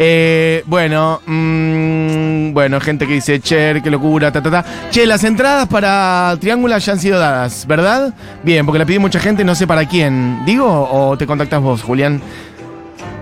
Eh, 0.00 0.62
bueno, 0.66 1.20
mm, 1.26 2.52
bueno, 2.52 2.80
gente 2.80 3.06
que 3.06 3.14
dice, 3.14 3.40
Cher, 3.40 3.82
qué 3.82 3.90
locura, 3.90 4.30
ta, 4.30 4.40
ta, 4.40 4.50
ta. 4.50 4.64
Che, 4.90 5.04
las 5.06 5.24
entradas 5.24 5.66
para 5.66 6.36
Triángulo 6.40 6.78
ya 6.78 6.92
han 6.92 7.00
sido 7.00 7.18
dadas, 7.18 7.66
¿verdad? 7.66 8.14
Bien, 8.44 8.64
porque 8.64 8.78
la 8.78 8.86
pide 8.86 9.00
mucha 9.00 9.18
gente, 9.18 9.42
no 9.42 9.56
sé 9.56 9.66
para 9.66 9.86
quién. 9.86 10.44
¿Digo 10.46 10.88
o 10.90 11.18
te 11.18 11.26
contactas 11.26 11.60
vos, 11.60 11.82
Julián? 11.82 12.22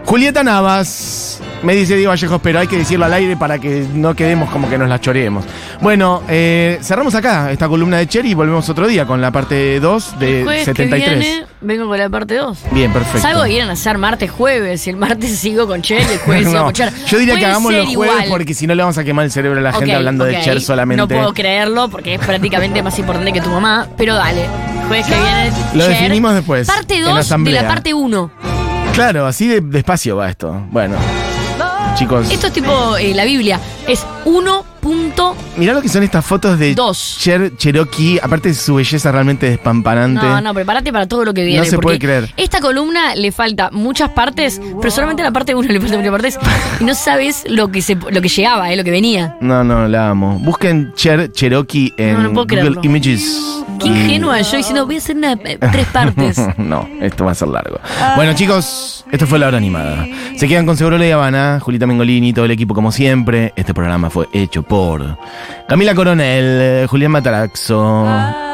Julieta 0.07 0.45
Navas, 0.45 1.41
me 1.65 1.75
dice 1.75 1.97
Diego 1.97 2.11
Vallejos, 2.11 2.41
pero 2.41 2.61
hay 2.61 2.69
que 2.69 2.77
decirlo 2.79 3.05
al 3.07 3.13
aire 3.13 3.37
para 3.37 3.59
que 3.59 3.85
no 3.93 4.15
quedemos 4.15 4.49
como 4.51 4.71
que 4.71 4.79
nos 4.79 4.89
la 4.89 5.01
choreemos. 5.01 5.45
Bueno, 5.81 6.23
eh, 6.29 6.79
cerramos 6.81 7.17
acá 7.17 7.51
esta 7.51 7.67
columna 7.69 7.97
de 7.99 8.07
Cher 8.07 8.25
y 8.25 8.33
volvemos 8.33 8.69
otro 8.69 8.87
día 8.87 9.05
con 9.05 9.21
la 9.21 9.33
parte 9.33 9.81
2 9.81 10.19
de 10.21 10.39
El 10.39 10.45
jueves 10.45 10.65
73. 10.65 11.09
que 11.11 11.19
viene 11.19 11.47
vengo 11.61 11.89
con 11.89 11.99
la 11.99 12.09
parte 12.09 12.37
2. 12.37 12.59
Bien, 12.71 12.93
perfecto. 12.93 13.19
Salvo 13.21 13.43
que 13.43 13.49
quieran 13.51 13.69
hacer 13.71 13.99
martes, 13.99 14.31
jueves. 14.31 14.87
Y 14.87 14.91
el 14.91 14.97
martes 14.97 15.37
sigo 15.41 15.67
con 15.67 15.83
Cher 15.83 16.03
y 16.09 16.13
el 16.13 16.19
jueves 16.21 16.45
sigo 16.47 16.57
No, 16.59 16.65
con 16.67 16.73
Cher. 16.73 16.93
yo 17.09 17.19
diría 17.19 17.37
que 17.37 17.47
hagamos 17.47 17.73
los 17.73 17.81
jueves 17.93 18.15
igual. 18.15 18.29
porque 18.29 18.55
si 18.55 18.69
no 18.69 18.77
le 18.77 18.83
vamos 18.85 18.97
a 18.99 19.03
quemar 19.03 19.25
el 19.25 19.33
cerebro 19.33 19.59
a 19.59 19.63
la 19.63 19.73
gente 19.73 19.93
hablando 19.93 20.25
de. 20.25 20.41
Cher 20.41 20.61
solamente. 20.61 20.99
No 21.03 21.09
puedo 21.09 21.35
creerlo 21.35 21.89
porque 21.89 22.15
es 22.15 22.21
prácticamente 22.21 22.81
más 22.81 22.97
importante 23.01 23.33
que 23.33 23.41
tu 23.41 23.51
mamá. 23.51 23.89
Pero 23.97 24.15
dale. 24.15 24.47
Jueves 24.87 25.05
que 25.07 25.15
viene. 25.17 25.51
Lo 25.75 25.81
Cher. 25.81 25.89
definimos 25.99 26.33
después, 26.33 26.69
Parte 26.69 26.95
en 26.95 27.05
la 27.07 27.11
2 27.17 27.29
de 27.45 27.51
la 27.51 27.67
parte 27.67 27.93
1. 27.93 28.56
Claro, 28.97 29.27
así 29.27 29.47
de 29.47 29.61
despacio 29.61 30.17
va 30.17 30.31
esto. 30.31 30.59
Bueno, 30.71 30.97
chicos. 31.97 32.31
Esto 32.31 32.47
es 32.47 32.53
tipo 32.55 32.97
eh, 32.97 33.13
la 33.15 33.27
Biblia. 33.27 33.61
Es 33.87 34.07
1.1. 34.25 34.65
punto. 34.87 35.35
Mirá 35.57 35.75
lo 35.75 35.83
que 35.83 35.89
son 35.89 36.05
estas 36.05 36.25
fotos 36.25 36.61
de 36.61 36.73
Dos. 36.77 37.19
Cher 37.19 37.57
Cherokee. 37.57 38.21
Aparte 38.23 38.51
de 38.51 38.55
su 38.55 38.77
belleza 38.77 39.11
realmente 39.11 39.51
despampanante. 39.51 40.25
No, 40.25 40.41
no, 40.41 40.55
prepárate 40.55 40.93
para 40.93 41.09
todo 41.09 41.25
lo 41.25 41.35
que 41.35 41.45
viene. 41.45 41.65
No 41.65 41.65
se 41.65 41.79
puede 41.79 41.99
creer. 41.99 42.33
Esta 42.37 42.61
columna 42.61 43.17
le 43.17 43.33
falta 43.33 43.71
muchas 43.73 44.11
partes, 44.11 44.61
pero 44.81 44.93
solamente 44.93 45.25
la 45.25 45.33
parte 45.33 45.57
1 45.57 45.69
le 45.69 45.81
falta 45.81 45.97
muchas 45.97 46.13
partes. 46.13 46.39
Y 46.79 46.85
no 46.85 46.95
sabes 46.95 47.45
lo 47.49 47.73
que 47.73 47.83
se, 47.83 47.97
lo 47.97 48.23
que 48.23 48.29
llegaba, 48.29 48.71
eh, 48.71 48.77
lo 48.77 48.85
que 48.85 48.93
venía. 48.93 49.37
No, 49.41 49.65
no, 49.65 49.89
la 49.89 50.11
amo. 50.11 50.39
Busquen 50.39 50.93
Cher 50.95 51.33
Cherokee 51.33 51.93
en 51.97 52.13
No, 52.13 52.23
no 52.23 52.33
puedo 52.33 52.45
Google 52.45 52.61
creerlo. 52.61 52.81
Images. 52.85 53.65
Qué 53.81 53.89
ingenua 53.89 54.41
yo 54.41 54.57
diciendo, 54.57 54.87
voy 54.87 54.95
a 54.95 54.99
hacer 54.99 55.17
una, 55.17 55.33
eh, 55.33 55.59
tres 55.73 55.87
partes. 55.89 56.41
no, 56.59 56.89
esto 57.01 57.25
va 57.25 57.33
a 57.33 57.35
ser 57.35 57.49
largo. 57.49 57.81
Bueno, 58.15 58.35
chicos, 58.35 59.05
esto 59.11 59.27
fue 59.27 59.41
la 59.41 59.49
hora 59.49 59.57
animada. 59.57 60.07
Se 60.37 60.47
quedan 60.47 60.65
con 60.65 60.77
Seguro 60.77 61.05
y 61.05 61.11
Habana, 61.11 61.59
Julita 61.61 61.87
Mengolini, 61.87 62.33
todo 62.33 62.45
el 62.45 62.53
equipo 62.53 62.73
como 62.73 62.93
siempre. 62.93 63.53
Este 63.57 63.75
programa 63.75 64.11
fue 64.11 64.29
hecho 64.33 64.63
por 64.63 64.76
Camila 65.69 65.95
Coronel, 65.95 66.87
Julián 66.87 67.11
Mataraxo, 67.11 68.07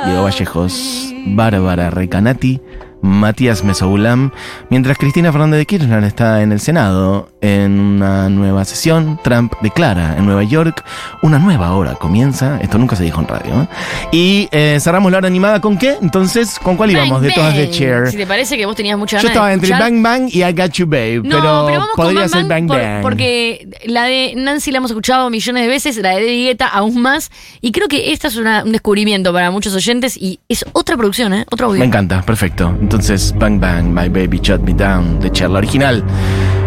Diego 0.04 0.22
Vallejos, 0.22 1.12
Bárbara 1.26 1.90
Recanati, 1.90 2.60
Matías 3.02 3.64
Mesoulam, 3.64 4.30
mientras 4.70 4.96
Cristina 4.96 5.32
Fernández 5.32 5.58
de 5.58 5.66
Kirchner 5.66 6.04
está 6.04 6.42
en 6.42 6.52
el 6.52 6.60
Senado 6.60 7.28
en 7.40 7.78
una 7.80 8.28
nueva 8.28 8.64
sesión. 8.64 9.18
Trump 9.24 9.52
declara 9.60 10.16
en 10.16 10.24
Nueva 10.24 10.44
York 10.44 10.84
una 11.22 11.38
nueva 11.38 11.72
hora 11.72 11.94
comienza. 11.96 12.58
Esto 12.60 12.78
nunca 12.78 12.94
se 12.96 13.02
dijo 13.04 13.20
en 13.20 13.26
radio. 13.28 13.62
¿eh? 13.62 13.68
Y 14.12 14.48
eh, 14.52 14.78
cerramos 14.80 15.10
la 15.10 15.18
hora 15.18 15.26
animada 15.26 15.60
con 15.60 15.76
qué? 15.76 15.96
Entonces, 16.00 16.58
¿con 16.60 16.76
cuál 16.76 16.92
íbamos? 16.92 17.20
Bang, 17.20 17.22
de 17.28 17.32
todas 17.32 17.56
de. 17.56 17.70
Cher. 17.70 18.08
Si 18.10 18.16
te 18.16 18.26
parece 18.26 18.56
que 18.56 18.66
vos 18.66 18.76
tenías 18.76 18.96
mucha 18.98 19.18
Yo 19.18 19.28
estaba 19.28 19.48
de 19.48 19.54
entre 19.54 19.70
Bang 19.70 20.02
Bang 20.02 20.28
y 20.32 20.44
I 20.44 20.52
Got 20.52 20.72
You 20.72 20.86
Babe, 20.86 21.22
No, 21.24 21.30
pero, 21.40 21.64
pero, 21.66 21.78
vamos 21.80 21.88
con 21.96 22.04
podría 22.04 22.20
Bang 22.22 22.30
ser 22.30 22.44
Bang 22.44 22.48
Bang 22.48 22.66
por- 22.68 22.78
Bang. 22.80 23.02
porque 23.02 23.68
la 23.86 24.04
de 24.04 24.34
Nancy 24.36 24.70
la 24.70 24.78
hemos 24.78 24.90
escuchado 24.90 25.28
millones 25.30 25.62
de 25.64 25.68
veces, 25.68 25.96
la 25.96 26.10
de 26.10 26.22
Dieta 26.22 26.66
aún 26.68 27.00
más. 27.02 27.30
Y 27.60 27.72
creo 27.72 27.88
que 27.88 28.12
esta 28.12 28.28
es 28.28 28.36
una- 28.36 28.62
un 28.62 28.72
descubrimiento 28.72 29.32
para 29.32 29.50
muchos 29.50 29.74
oyentes 29.74 30.16
y 30.16 30.38
es 30.48 30.64
otra 30.72 30.96
producción, 30.96 31.34
¿eh? 31.34 31.44
Otro 31.50 31.66
audio. 31.66 31.80
Me 31.80 31.86
encanta, 31.86 32.22
perfecto. 32.22 32.76
Entonces, 32.92 33.34
Bang 33.38 33.58
Bang, 33.58 33.86
My 33.86 34.06
Baby 34.10 34.38
Shut 34.42 34.60
Me 34.60 34.74
Down, 34.74 35.18
de 35.18 35.30
Cher, 35.32 35.48
la 35.48 35.60
original. 35.60 36.04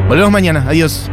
Volvemos 0.07 0.31
mañana, 0.31 0.65
adiós. 0.67 1.07